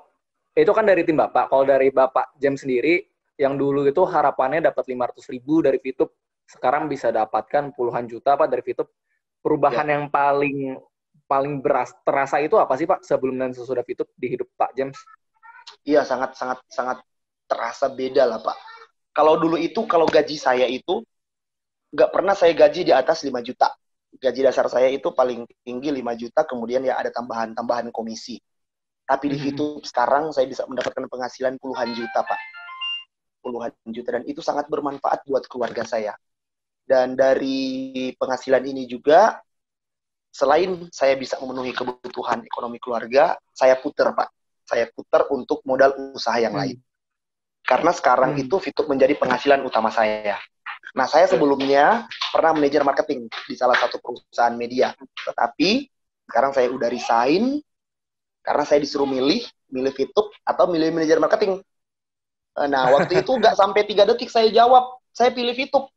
itu 0.57 0.73
kan 0.73 0.85
dari 0.89 1.05
tim 1.05 1.21
Bapak. 1.21 1.53
Kalau 1.53 1.65
dari 1.69 1.93
Bapak 1.93 2.37
James 2.41 2.65
sendiri, 2.65 3.05
yang 3.37 3.57
dulu 3.57 3.85
itu 3.85 4.01
harapannya 4.05 4.65
dapat 4.65 4.85
500 4.89 5.33
ribu 5.33 5.61
dari 5.61 5.77
VTube, 5.81 6.13
sekarang 6.49 6.89
bisa 6.89 7.09
dapatkan 7.13 7.73
puluhan 7.77 8.09
juta 8.09 8.37
Pak 8.37 8.49
dari 8.49 8.63
VTube. 8.65 8.91
Perubahan 9.43 9.89
yang 9.91 10.05
paling 10.07 10.79
paling 11.27 11.65
beras 11.65 11.97
terasa 12.05 12.39
itu 12.45 12.61
apa 12.61 12.77
sih 12.77 12.85
Pak 12.85 13.03
sebelum 13.03 13.41
dan 13.41 13.57
sesudah 13.57 13.83
VTube 13.83 14.13
di 14.15 14.27
hidup 14.37 14.49
Pak 14.55 14.77
James? 14.77 14.99
Iya 15.83 16.05
sangat 16.05 16.37
sangat 16.37 16.63
sangat 16.69 16.99
terasa 17.49 17.91
beda 17.91 18.29
lah 18.29 18.39
Pak. 18.39 18.57
Kalau 19.13 19.41
dulu 19.41 19.57
itu 19.59 19.83
kalau 19.89 20.05
gaji 20.07 20.37
saya 20.37 20.69
itu 20.69 21.03
nggak 21.93 22.11
pernah 22.13 22.33
saya 22.33 22.53
gaji 22.57 22.89
di 22.89 22.93
atas 22.95 23.25
5 23.25 23.41
juta. 23.45 23.73
Gaji 24.12 24.40
dasar 24.44 24.68
saya 24.68 24.92
itu 24.92 25.09
paling 25.12 25.48
tinggi 25.64 25.88
5 25.88 26.12
juta, 26.14 26.44
kemudian 26.44 26.85
ya 26.85 27.01
ada 27.01 27.09
tambahan-tambahan 27.09 27.88
komisi. 27.88 28.37
Tapi 29.09 29.33
di. 29.33 29.51
YouTube 29.51 29.83
sekarang 29.83 30.31
saya 30.31 30.46
bisa 30.46 30.62
mendapatkan 30.68 31.09
penghasilan 31.09 31.57
puluhan 31.59 31.90
juta 31.96 32.20
Pak. 32.22 32.40
Puluhan 33.42 33.72
juta 33.90 34.20
dan 34.20 34.25
itu 34.29 34.38
sangat 34.44 34.70
bermanfaat 34.70 35.27
buat 35.27 35.48
keluarga 35.51 35.83
saya. 35.83 36.14
Dan 36.87 37.18
dari 37.18 38.12
penghasilan 38.14 38.62
ini 38.62 38.87
juga 38.87 39.40
selain 40.33 40.88
saya 40.94 41.16
bisa 41.18 41.37
memenuhi 41.42 41.75
kebutuhan 41.75 42.44
ekonomi 42.46 42.79
keluarga, 42.79 43.37
saya 43.53 43.77
puter 43.81 44.12
Pak. 44.14 44.29
Saya 44.62 44.88
puter 44.94 45.27
untuk 45.35 45.61
modal 45.66 46.14
usaha 46.14 46.38
yang 46.38 46.55
Hmm. 46.55 46.62
lain. 46.62 46.79
Karena 47.66 47.90
sekarang 47.90 48.38
Hmm. 48.38 48.42
itu 48.46 48.57
Fitub 48.62 48.87
menjadi 48.87 49.18
penghasilan 49.18 49.62
utama 49.66 49.90
saya. 49.90 50.38
Nah, 50.92 51.07
saya 51.09 51.25
sebelumnya 51.31 52.05
pernah 52.35 52.53
manajer 52.53 52.83
marketing 52.85 53.31
di 53.49 53.55
salah 53.57 53.79
satu 53.79 54.03
perusahaan 54.03 54.53
media. 54.53 54.92
Tetapi 54.99 55.88
sekarang 56.29 56.53
saya 56.53 56.68
udah 56.68 56.88
resign 56.90 57.62
karena 58.42 58.64
saya 58.66 58.83
disuruh 58.83 59.07
milih, 59.09 59.47
milih 59.73 59.95
Fitub 59.95 60.29
atau 60.42 60.66
milih 60.68 60.92
manajer 60.92 61.23
marketing. 61.23 61.62
Nah, 62.53 62.92
waktu 62.92 63.25
itu 63.25 63.33
nggak 63.33 63.57
sampai 63.57 63.88
tiga 63.88 64.05
detik 64.05 64.29
saya 64.29 64.53
jawab, 64.53 65.01
saya 65.14 65.33
pilih 65.33 65.57
Fitub. 65.57 65.88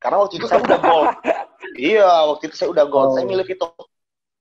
Karena 0.00 0.24
waktu 0.24 0.40
itu 0.40 0.48
saya 0.48 0.64
udah 0.64 0.78
gold. 0.80 1.08
iya, 1.76 2.08
waktu 2.24 2.48
itu 2.48 2.56
saya 2.56 2.72
udah 2.72 2.84
gold, 2.88 3.12
Oh. 3.12 3.14
saya 3.20 3.28
milih 3.28 3.44
Fitub. 3.44 3.76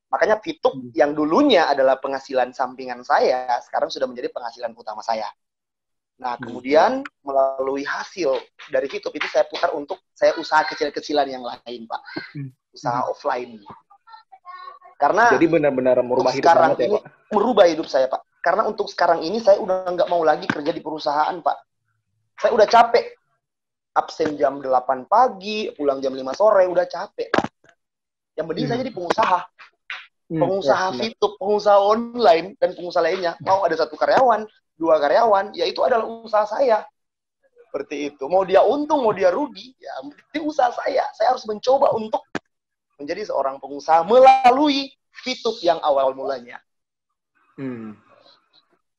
Makanya 0.10 0.40
Fitub 0.40 0.74
Hmm. 0.74 0.90
yang 0.96 1.12
dulunya 1.12 1.68
adalah 1.68 2.00
penghasilan 2.00 2.56
sampingan 2.56 3.04
saya, 3.04 3.60
sekarang 3.62 3.92
sudah 3.92 4.08
menjadi 4.08 4.32
penghasilan 4.32 4.72
utama 4.72 5.04
saya. 5.04 5.28
Nah, 6.20 6.36
Hmm. 6.36 6.52
kemudian 6.52 6.92
melalui 7.24 7.88
hasil 7.88 8.36
dari 8.68 8.92
Fitub 8.92 9.16
itu 9.16 9.24
saya 9.32 9.48
putar 9.48 9.72
untuk 9.72 10.04
saya 10.12 10.36
usaha 10.36 10.68
kecil-kecilan 10.68 11.26
yang 11.26 11.42
lain, 11.42 11.88
Pak. 11.88 12.02
Hmm. 12.36 12.52
Usaha 12.70 13.08
offline. 13.08 13.64
Karena 15.00 15.32
Jadi 15.32 15.48
benar-benar 15.48 16.04
merubah 16.04 16.36
hidup 16.36 16.44
sekarang 16.44 16.64
banget 16.76 16.80
ya 16.84 16.88
ini 16.92 16.98
Pak. 17.00 17.04
merubah 17.32 17.66
hidup 17.66 17.88
saya, 17.88 18.06
Pak. 18.12 18.22
Karena 18.40 18.68
untuk 18.68 18.92
sekarang 18.92 19.24
ini 19.24 19.40
saya 19.40 19.60
udah 19.60 19.88
nggak 19.88 20.10
mau 20.12 20.24
lagi 20.24 20.44
kerja 20.44 20.76
di 20.76 20.84
perusahaan, 20.84 21.36
Pak. 21.40 21.58
Saya 22.36 22.52
udah 22.52 22.68
capek. 22.68 23.16
Absen 23.90 24.36
jam 24.36 24.60
8 24.60 25.08
pagi, 25.08 25.72
pulang 25.74 26.00
jam 26.00 26.12
5 26.12 26.32
sore, 26.32 26.68
udah 26.68 26.84
capek, 26.84 27.32
Pak. 27.32 27.48
Yang 28.36 28.46
penting 28.46 28.64
Hmm. 28.64 28.72
saya 28.72 28.80
jadi 28.84 28.92
pengusaha. 28.92 29.40
Hmm, 30.30 30.46
pengusaha 30.46 30.94
ya, 30.94 31.10
VTube, 31.10 31.36
pengusaha 31.42 31.80
online, 31.82 32.54
dan 32.62 32.78
pengusaha 32.78 33.02
lainnya 33.02 33.34
mau 33.42 33.66
ada 33.66 33.74
satu 33.74 33.98
karyawan, 33.98 34.46
dua 34.78 35.02
karyawan, 35.02 35.58
ya 35.58 35.66
itu 35.66 35.82
adalah 35.82 36.06
usaha 36.06 36.46
saya. 36.46 36.86
Seperti 37.66 38.14
itu. 38.14 38.30
Mau 38.30 38.46
dia 38.46 38.62
untung, 38.62 39.02
mau 39.02 39.14
dia 39.14 39.34
rugi, 39.34 39.74
ya 39.82 39.90
itu 40.06 40.46
usaha 40.46 40.70
saya. 40.70 41.10
Saya 41.18 41.34
harus 41.34 41.46
mencoba 41.50 41.98
untuk 41.98 42.22
menjadi 43.02 43.26
seorang 43.26 43.58
pengusaha 43.58 44.06
melalui 44.06 44.94
VTube 45.26 45.66
yang 45.66 45.82
awal 45.82 46.14
mulanya. 46.14 46.62
Hmm. 47.58 47.98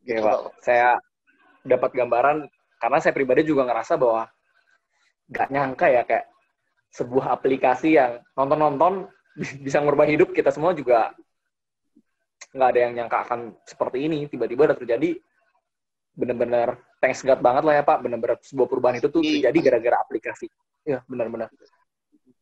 Oke, 0.02 0.18
gitu, 0.18 0.26
Pak. 0.26 0.58
Saya 0.66 0.98
dapat 1.62 1.94
gambaran 1.94 2.50
karena 2.82 2.98
saya 2.98 3.12
pribadi 3.14 3.46
juga 3.46 3.68
ngerasa 3.68 3.94
bahwa 4.00 4.26
gak 5.30 5.48
nyangka 5.52 5.86
ya 5.92 6.02
kayak 6.02 6.26
sebuah 6.90 7.38
aplikasi 7.38 7.94
yang 7.94 8.18
nonton-nonton 8.34 9.06
bisa 9.66 9.78
merubah 9.82 10.06
hidup 10.08 10.34
kita 10.34 10.50
semua 10.50 10.74
juga 10.74 11.14
nggak 12.50 12.68
ada 12.74 12.80
yang 12.82 12.92
nyangka 12.98 13.18
akan 13.30 13.40
seperti 13.62 14.10
ini. 14.10 14.26
Tiba-tiba 14.26 14.70
udah 14.70 14.78
terjadi 14.78 15.18
benar-benar 16.10 16.82
thanks 16.98 17.22
God 17.22 17.38
banget 17.38 17.62
lah 17.62 17.74
ya 17.78 17.84
Pak. 17.86 17.98
Benar-benar 18.02 18.36
sebuah 18.42 18.68
perubahan 18.68 18.98
itu 18.98 19.08
tuh 19.08 19.22
terjadi 19.22 19.58
gara-gara 19.62 19.96
aplikasi. 20.02 20.50
Ya 20.82 21.04
benar-benar 21.06 21.52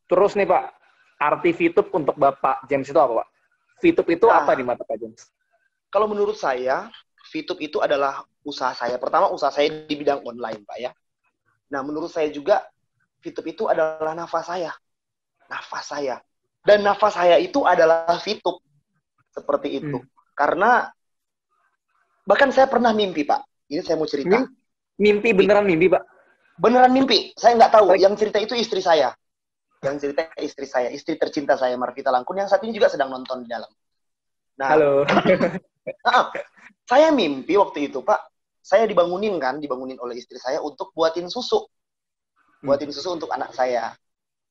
terus 0.08 0.32
nih 0.34 0.48
Pak 0.48 0.64
arti 1.20 1.50
VTube 1.52 1.90
untuk 1.92 2.16
Bapak 2.16 2.64
James 2.66 2.88
itu 2.88 2.96
apa 2.96 3.22
Pak? 3.22 3.28
VTube 3.78 4.10
itu 4.16 4.26
nah, 4.26 4.42
apa 4.42 4.52
di 4.56 4.64
mata 4.64 4.82
Pak 4.82 4.96
James? 4.96 5.22
Kalau 5.92 6.08
menurut 6.08 6.34
saya 6.34 6.88
VTube 7.28 7.60
itu 7.60 7.78
adalah 7.84 8.24
usaha 8.42 8.72
saya. 8.72 8.96
Pertama 8.96 9.28
usaha 9.28 9.52
saya 9.52 9.68
di 9.68 9.94
bidang 9.94 10.24
online 10.24 10.64
Pak 10.64 10.78
ya. 10.80 10.90
Nah 11.68 11.84
menurut 11.84 12.08
saya 12.08 12.32
juga 12.32 12.64
VTube 13.20 13.52
itu 13.52 13.64
adalah 13.68 14.16
nafas 14.16 14.48
saya. 14.48 14.72
Nafas 15.52 15.84
saya 15.92 16.16
dan 16.64 16.82
nafas 16.82 17.14
saya 17.14 17.36
itu 17.38 17.62
adalah 17.64 18.18
fitup. 18.22 18.60
Seperti 19.32 19.78
itu. 19.78 19.98
Hmm. 20.02 20.08
Karena 20.34 20.90
bahkan 22.26 22.50
saya 22.50 22.66
pernah 22.66 22.90
mimpi, 22.90 23.22
Pak. 23.22 23.70
Ini 23.70 23.82
saya 23.84 23.96
mau 24.00 24.08
cerita. 24.08 24.42
Mimpi 24.98 25.30
beneran 25.30 25.66
mimpi, 25.68 25.86
Pak? 25.86 26.02
Beneran 26.58 26.90
mimpi. 26.90 27.30
Saya 27.38 27.54
nggak 27.54 27.72
tahu. 27.72 27.94
Yang 27.94 28.26
cerita 28.26 28.38
itu 28.42 28.54
istri 28.58 28.82
saya. 28.82 29.14
Yang 29.84 30.08
cerita 30.08 30.20
istri 30.42 30.66
saya. 30.66 30.88
Istri 30.90 31.14
tercinta 31.20 31.54
saya, 31.54 31.78
Marvita 31.78 32.10
Langkun. 32.10 32.42
Yang 32.42 32.56
saat 32.56 32.62
ini 32.66 32.74
juga 32.74 32.90
sedang 32.90 33.14
nonton 33.14 33.46
di 33.46 33.48
dalam. 33.48 33.70
Nah, 34.58 34.68
Halo. 34.74 35.06
nah, 36.06 36.34
saya 36.82 37.14
mimpi 37.14 37.54
waktu 37.54 37.92
itu, 37.92 38.02
Pak. 38.02 38.34
Saya 38.58 38.84
dibangunin 38.84 39.38
kan, 39.38 39.62
dibangunin 39.62 39.96
oleh 40.02 40.18
istri 40.18 40.36
saya 40.36 40.58
untuk 40.60 40.90
buatin 40.92 41.30
susu. 41.30 41.62
Buatin 42.58 42.90
susu 42.90 43.14
untuk 43.14 43.30
anak 43.30 43.54
saya. 43.54 43.94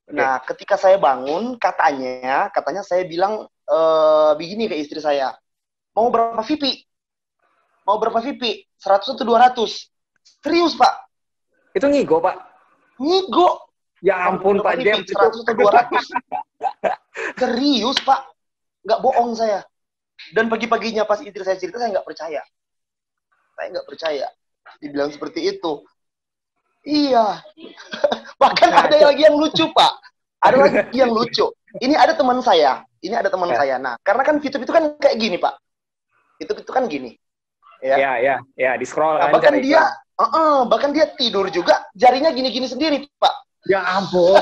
Nah, 0.07 0.39
ketika 0.47 0.79
saya 0.79 0.95
bangun, 0.95 1.59
katanya, 1.59 2.47
katanya 2.55 2.79
saya 2.79 3.03
bilang 3.03 3.43
e, 3.67 3.79
begini 4.39 4.71
ke 4.71 4.79
istri 4.79 5.03
saya, 5.03 5.35
mau 5.91 6.07
berapa 6.07 6.39
VP? 6.39 6.87
Mau 7.83 7.99
berapa 7.99 8.23
VP? 8.23 8.71
100 8.79 9.15
atau 9.19 9.25
200? 9.27 9.67
Serius, 10.43 10.79
Pak? 10.79 10.93
Itu 11.75 11.91
ngigo, 11.91 12.23
Pak? 12.23 12.35
Ngigo. 13.03 13.67
Ya 13.99 14.31
ampun, 14.31 14.63
Pak 14.63 14.79
James. 14.79 15.11
100 15.11 15.43
atau 15.43 15.55
200? 15.55 15.99
Serius, 17.43 17.99
Pak? 17.99 18.31
Nggak 18.87 18.99
bohong 19.03 19.35
saya. 19.35 19.59
Dan 20.31 20.47
pagi-paginya 20.47 21.03
pas 21.03 21.19
istri 21.19 21.43
saya 21.43 21.59
cerita, 21.59 21.83
saya 21.83 21.99
nggak 21.99 22.07
percaya. 22.07 22.41
Saya 23.59 23.67
nggak 23.75 23.87
percaya. 23.87 24.27
Dibilang 24.79 25.11
seperti 25.11 25.51
itu. 25.51 25.83
Iya. 26.87 27.43
Bahkan 28.41 28.69
ada 28.71 28.95
yang 28.95 29.09
lagi 29.11 29.23
yang 29.27 29.35
lucu, 29.35 29.67
Pak. 29.75 29.93
Ada 30.39 30.55
lagi 30.55 30.95
yang 30.95 31.11
lucu. 31.11 31.51
Ini 31.83 31.99
ada 31.99 32.15
teman 32.15 32.39
saya. 32.39 32.87
Ini 33.03 33.19
ada 33.19 33.27
teman 33.27 33.51
ya. 33.51 33.57
saya. 33.59 33.75
Nah, 33.75 33.99
karena 33.99 34.23
kan 34.23 34.39
YouTube 34.39 34.63
itu 34.63 34.71
kan 34.71 34.95
kayak 34.95 35.19
gini, 35.19 35.35
Pak. 35.35 35.59
YouTube 36.39 36.63
itu 36.63 36.71
kan 36.71 36.87
gini. 36.87 37.19
Ya, 37.77 37.93
ya, 37.99 38.11
ya, 38.17 38.35
ya 38.57 38.71
di 38.73 38.89
scroll 38.89 39.21
nah, 39.21 39.29
bahkan 39.29 39.61
dia 39.61 39.85
uh 40.17 40.25
-uh, 40.25 40.55
bahkan 40.65 40.89
dia 40.89 41.13
tidur 41.13 41.45
juga 41.53 41.85
jarinya 41.93 42.33
gini-gini 42.33 42.65
sendiri, 42.65 43.05
Pak. 43.21 43.35
Ya 43.69 43.85
ampun. 43.85 44.41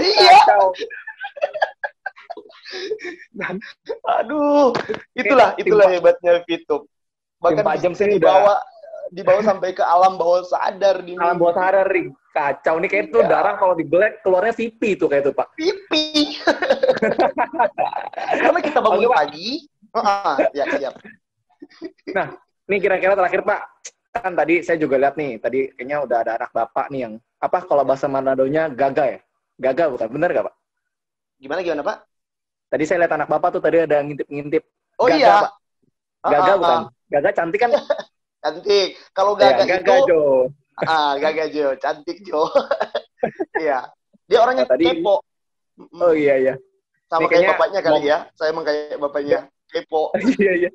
iya. 0.00 0.40
Nah, 3.36 3.52
aduh, 4.16 4.72
itulah 5.12 5.52
itulah 5.60 5.92
hebatnya 5.92 6.40
YouTube. 6.48 6.88
Bahkan 7.44 7.60
Pak 7.60 7.76
Jam 7.84 7.92
sini 7.92 8.16
udah 8.16 8.64
dibawa 9.14 9.40
sampai 9.48 9.70
ke 9.70 9.84
alam 9.86 10.18
bawah 10.18 10.42
sadar 10.42 11.06
di 11.06 11.14
alam 11.14 11.38
bawah 11.38 11.54
sadar 11.54 11.86
ring. 11.86 12.10
Kacau 12.34 12.82
nih 12.82 12.90
kayak 12.90 13.14
itu 13.14 13.18
ya. 13.22 13.30
darah 13.30 13.54
kalau 13.54 13.78
di 13.78 13.86
black 13.86 14.26
keluarnya 14.26 14.50
VP 14.50 14.98
tuh 14.98 15.06
kayak 15.06 15.30
itu 15.30 15.32
pak. 15.32 15.48
VP 15.54 15.90
karena 18.42 18.58
kita 18.58 18.78
bangun 18.82 19.06
Oke, 19.06 19.14
pagi. 19.14 19.48
Uh, 19.94 20.36
ya 20.50 20.66
siap. 20.66 20.94
Nah 22.10 22.34
ini 22.66 22.76
kira-kira 22.82 23.14
terakhir 23.14 23.46
pak. 23.46 23.60
Kan 24.14 24.34
tadi 24.34 24.62
saya 24.66 24.78
juga 24.78 24.98
lihat 24.98 25.14
nih 25.14 25.38
tadi 25.38 25.70
kayaknya 25.78 26.02
udah 26.02 26.18
ada 26.26 26.32
anak 26.42 26.50
bapak 26.50 26.86
nih 26.90 27.00
yang 27.06 27.14
apa 27.38 27.58
kalau 27.62 27.86
bahasa 27.86 28.10
Manadonya 28.10 28.66
gaga 28.66 29.14
ya? 29.14 29.18
Gaga 29.54 29.94
bukan 29.94 30.08
bener 30.10 30.34
gak 30.34 30.46
pak? 30.50 30.54
Gimana 31.38 31.60
gimana 31.62 31.82
pak? 31.86 31.98
Tadi 32.66 32.82
saya 32.82 33.06
lihat 33.06 33.14
anak 33.14 33.30
bapak 33.30 33.48
tuh 33.54 33.62
tadi 33.62 33.86
ada 33.86 34.02
ngintip-ngintip. 34.02 34.66
Oh 34.98 35.06
gaga, 35.06 35.18
iya. 35.18 35.34
Pak. 35.38 35.52
gaga 36.24 36.42
uh, 36.42 36.50
uh, 36.50 36.58
bukan 36.58 36.80
gaga 37.14 37.30
cantik 37.30 37.60
kan 37.62 37.70
cantik. 38.44 38.88
Kalau 39.16 39.32
Gaga, 39.32 39.64
ya, 39.64 39.80
Gaga 39.80 39.94
itu 39.96 40.08
Jo. 40.12 40.22
Ah, 40.84 41.12
Gaga 41.16 41.44
Jo, 41.48 41.68
cantik 41.80 42.18
Jo. 42.28 42.44
Iya. 43.56 43.88
Dia 44.28 44.38
orangnya 44.44 44.68
nah, 44.68 44.76
tadi, 44.76 44.84
kepo. 44.84 45.24
Oh 45.96 46.12
iya 46.12 46.36
iya. 46.36 46.54
Sama 47.08 47.24
kayak 47.24 47.56
bapaknya 47.56 47.80
kali 47.80 48.00
mau... 48.04 48.10
ya. 48.12 48.18
Saya 48.36 48.52
emang 48.52 48.64
kayak 48.68 49.00
bapaknya. 49.00 49.38
Kepo. 49.72 50.12
iya 50.42 50.52
iya. 50.60 50.70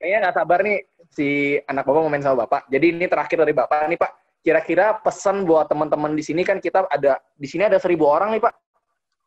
kayaknya 0.00 0.18
nggak 0.28 0.36
sabar 0.36 0.58
nih 0.64 0.78
si 1.12 1.56
anak 1.68 1.84
bapak 1.84 2.00
mau 2.00 2.08
main 2.08 2.24
sama 2.24 2.48
bapak. 2.48 2.72
Jadi 2.72 2.86
ini 2.88 3.04
terakhir 3.04 3.36
dari 3.44 3.52
bapak 3.52 3.84
nih 3.84 4.00
pak. 4.00 4.10
Kira-kira 4.40 4.96
pesan 5.04 5.44
buat 5.44 5.68
teman-teman 5.68 6.16
di 6.16 6.24
sini 6.24 6.40
kan 6.40 6.56
kita 6.56 6.88
ada 6.88 7.20
di 7.36 7.44
sini 7.44 7.68
ada 7.68 7.76
seribu 7.76 8.08
orang 8.08 8.32
nih 8.32 8.40
pak. 8.40 8.54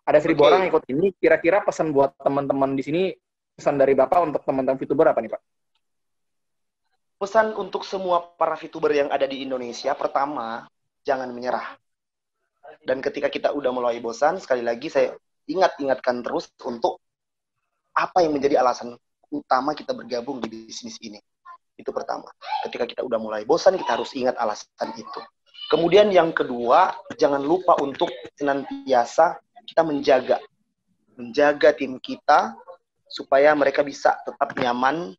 Ada 0.10 0.20
seribu 0.26 0.46
okay. 0.46 0.50
orang 0.50 0.60
yang 0.66 0.72
ikut 0.74 0.86
ini. 0.90 1.08
Kira-kira 1.14 1.62
pesan 1.62 1.94
buat 1.94 2.18
teman-teman 2.26 2.74
di 2.74 2.82
sini 2.82 3.02
pesan 3.54 3.78
dari 3.78 3.94
bapak 3.94 4.34
untuk 4.34 4.42
teman-teman 4.42 4.82
VTuber 4.82 5.14
apa 5.14 5.22
nih 5.22 5.30
pak? 5.30 5.42
Pesan 7.26 7.58
untuk 7.58 7.82
semua 7.82 8.22
para 8.38 8.54
VTuber 8.54 8.94
yang 8.94 9.10
ada 9.10 9.26
di 9.26 9.42
Indonesia, 9.42 9.98
pertama, 9.98 10.70
jangan 11.02 11.34
menyerah. 11.34 11.74
Dan 12.86 13.02
ketika 13.02 13.34
kita 13.34 13.50
udah 13.50 13.74
mulai 13.74 13.98
bosan, 13.98 14.38
sekali 14.38 14.62
lagi 14.62 14.94
saya 14.94 15.18
ingat-ingatkan 15.50 16.22
terus 16.22 16.54
untuk 16.62 17.02
apa 17.98 18.22
yang 18.22 18.38
menjadi 18.38 18.62
alasan 18.62 18.94
utama 19.34 19.74
kita 19.74 19.98
bergabung 19.98 20.38
di 20.38 20.70
bisnis 20.70 21.02
ini. 21.02 21.18
Itu 21.74 21.90
pertama. 21.90 22.30
Ketika 22.62 22.86
kita 22.86 23.02
udah 23.02 23.18
mulai 23.18 23.42
bosan, 23.42 23.74
kita 23.74 23.98
harus 23.98 24.14
ingat 24.14 24.38
alasan 24.38 24.94
itu. 24.94 25.20
Kemudian 25.74 26.14
yang 26.14 26.30
kedua, 26.30 26.94
jangan 27.18 27.42
lupa 27.42 27.74
untuk 27.82 28.14
senantiasa 28.38 29.42
kita 29.66 29.82
menjaga. 29.82 30.38
Menjaga 31.18 31.74
tim 31.74 31.98
kita 31.98 32.54
supaya 33.10 33.50
mereka 33.58 33.82
bisa 33.82 34.14
tetap 34.22 34.54
nyaman 34.62 35.18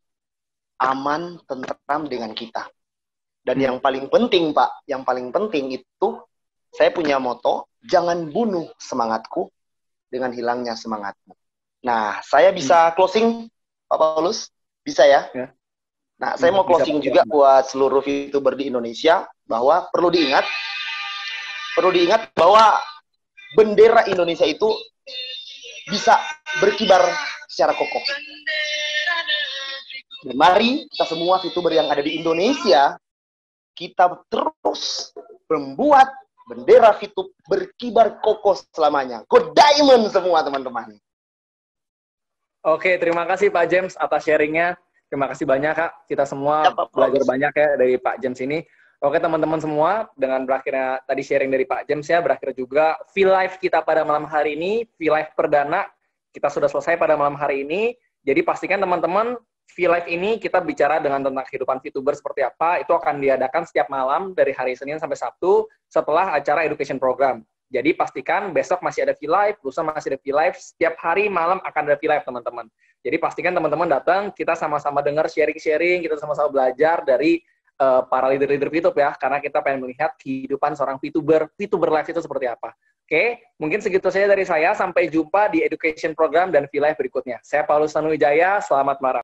aman, 0.81 1.41
tentram 1.45 2.05
dengan 2.05 2.31
kita. 2.33 2.69
Dan 3.41 3.57
yang 3.63 3.77
paling 3.79 4.11
penting, 4.11 4.51
Pak, 4.51 4.83
yang 4.89 5.07
paling 5.07 5.31
penting 5.31 5.71
itu 5.71 6.07
saya 6.73 6.91
punya 6.91 7.17
moto, 7.17 7.71
jangan 7.87 8.27
bunuh 8.27 8.67
semangatku 8.75 9.47
dengan 10.11 10.35
hilangnya 10.35 10.75
semangatmu. 10.75 11.33
Nah, 11.87 12.19
saya 12.27 12.51
bisa 12.51 12.91
hmm. 12.91 12.93
closing, 12.99 13.27
Pak 13.87 13.97
Paulus? 13.97 14.51
Bisa 14.83 15.07
ya? 15.07 15.31
ya. 15.31 15.47
Nah, 16.17 16.33
saya 16.33 16.49
mau 16.49 16.65
closing 16.65 16.97
juga 16.97 17.21
buat 17.29 17.69
seluruh 17.69 18.01
VTuber 18.01 18.57
di 18.57 18.73
Indonesia 18.73 19.29
bahwa 19.45 19.85
perlu 19.93 20.09
diingat, 20.09 20.43
perlu 21.77 21.93
diingat 21.93 22.33
bahwa 22.33 22.81
bendera 23.53 24.09
Indonesia 24.09 24.43
itu 24.43 24.73
bisa 25.87 26.17
berkibar 26.59 27.05
secara 27.47 27.71
kokoh. 27.77 28.01
Dan 30.25 30.33
mari 30.33 30.89
kita 30.89 31.05
semua 31.05 31.37
VTuber 31.37 31.73
yang 31.77 31.87
ada 31.91 32.01
di 32.01 32.17
Indonesia, 32.17 32.97
kita 33.77 34.17
terus 34.31 35.13
membuat 35.45 36.09
bendera 36.47 36.95
VTube 36.95 37.35
berkibar 37.45 38.17
kokoh 38.23 38.57
selamanya. 38.73 39.21
Go 39.29 39.53
Diamond 39.53 40.09
semua 40.09 40.41
teman-teman. 40.41 40.97
Oke, 42.65 42.97
terima 42.97 43.23
kasih 43.29 43.53
Pak 43.53 43.65
James 43.69 43.93
atas 43.95 44.25
sharingnya. 44.25 44.75
Terima 45.07 45.29
kasih 45.31 45.47
banyak 45.47 45.71
Kak. 45.71 45.91
Kita 46.09 46.27
semua 46.27 46.67
ya, 46.67 46.71
belajar 46.91 47.23
banyak 47.23 47.53
ya 47.55 47.67
dari 47.79 47.95
Pak 47.95 48.15
James 48.19 48.39
ini. 48.43 48.59
Oke 48.97 49.21
teman-teman 49.21 49.61
semua, 49.61 50.09
dengan 50.17 50.41
berakhirnya 50.41 50.97
tadi 51.05 51.21
sharing 51.21 51.53
dari 51.53 51.69
Pak 51.69 51.85
James 51.85 52.09
ya, 52.09 52.17
berakhir 52.17 52.57
juga 52.57 52.97
V-Live 53.13 53.61
kita 53.61 53.85
pada 53.85 54.01
malam 54.01 54.25
hari 54.25 54.57
ini, 54.57 54.89
V-Live 54.97 55.37
perdana, 55.37 55.85
kita 56.33 56.49
sudah 56.49 56.65
selesai 56.65 56.97
pada 56.97 57.13
malam 57.13 57.37
hari 57.37 57.61
ini. 57.61 57.93
Jadi 58.25 58.41
pastikan 58.41 58.81
teman-teman 58.81 59.37
V-Live 59.75 60.07
ini 60.07 60.39
kita 60.39 60.63
bicara 60.63 61.03
dengan 61.03 61.27
tentang 61.27 61.43
kehidupan 61.43 61.83
VTuber 61.83 62.15
seperti 62.15 62.41
apa, 62.43 62.79
itu 62.79 62.95
akan 62.95 63.19
diadakan 63.19 63.67
setiap 63.67 63.91
malam 63.91 64.31
dari 64.31 64.55
hari 64.55 64.73
Senin 64.79 64.97
sampai 64.97 65.19
Sabtu 65.19 65.67
setelah 65.91 66.33
acara 66.33 66.63
education 66.63 66.95
program. 66.97 67.43
Jadi 67.67 67.91
pastikan 67.91 68.55
besok 68.55 68.79
masih 68.79 69.03
ada 69.03 69.11
V-Live, 69.11 69.59
lusa 69.59 69.83
masih 69.83 70.15
ada 70.15 70.19
V-Live, 70.23 70.55
setiap 70.55 70.95
hari 71.03 71.27
malam 71.27 71.59
akan 71.67 71.81
ada 71.91 71.99
V-Live 71.99 72.23
teman-teman. 72.23 72.71
Jadi 73.03 73.17
pastikan 73.19 73.51
teman-teman 73.51 73.91
datang, 73.91 74.31
kita 74.31 74.55
sama-sama 74.55 75.03
dengar 75.03 75.27
sharing-sharing, 75.27 75.99
kita 75.99 76.15
sama-sama 76.15 76.47
belajar 76.47 77.03
dari 77.03 77.43
uh, 77.83 78.07
para 78.07 78.31
leader-leader 78.31 78.71
VTube 78.71 78.95
ya, 78.95 79.11
karena 79.19 79.43
kita 79.43 79.59
pengen 79.59 79.83
melihat 79.83 80.15
kehidupan 80.15 80.79
seorang 80.79 80.95
VTuber, 80.95 81.51
VTuber 81.59 81.91
life 81.91 82.07
itu 82.07 82.23
seperti 82.23 82.47
apa. 82.47 82.71
Oke, 83.07 83.39
mungkin 83.55 83.79
segitu 83.79 84.11
saja 84.11 84.27
dari 84.27 84.43
saya. 84.43 84.75
Sampai 84.75 85.07
jumpa 85.07 85.47
di 85.47 85.63
education 85.63 86.11
program 86.11 86.51
dan 86.51 86.67
V-Live 86.67 86.99
berikutnya. 86.99 87.39
Saya 87.43 87.63
Paulus 87.63 87.95
Tanuwijaya, 87.95 88.59
selamat 88.63 88.99
malam. 88.99 89.23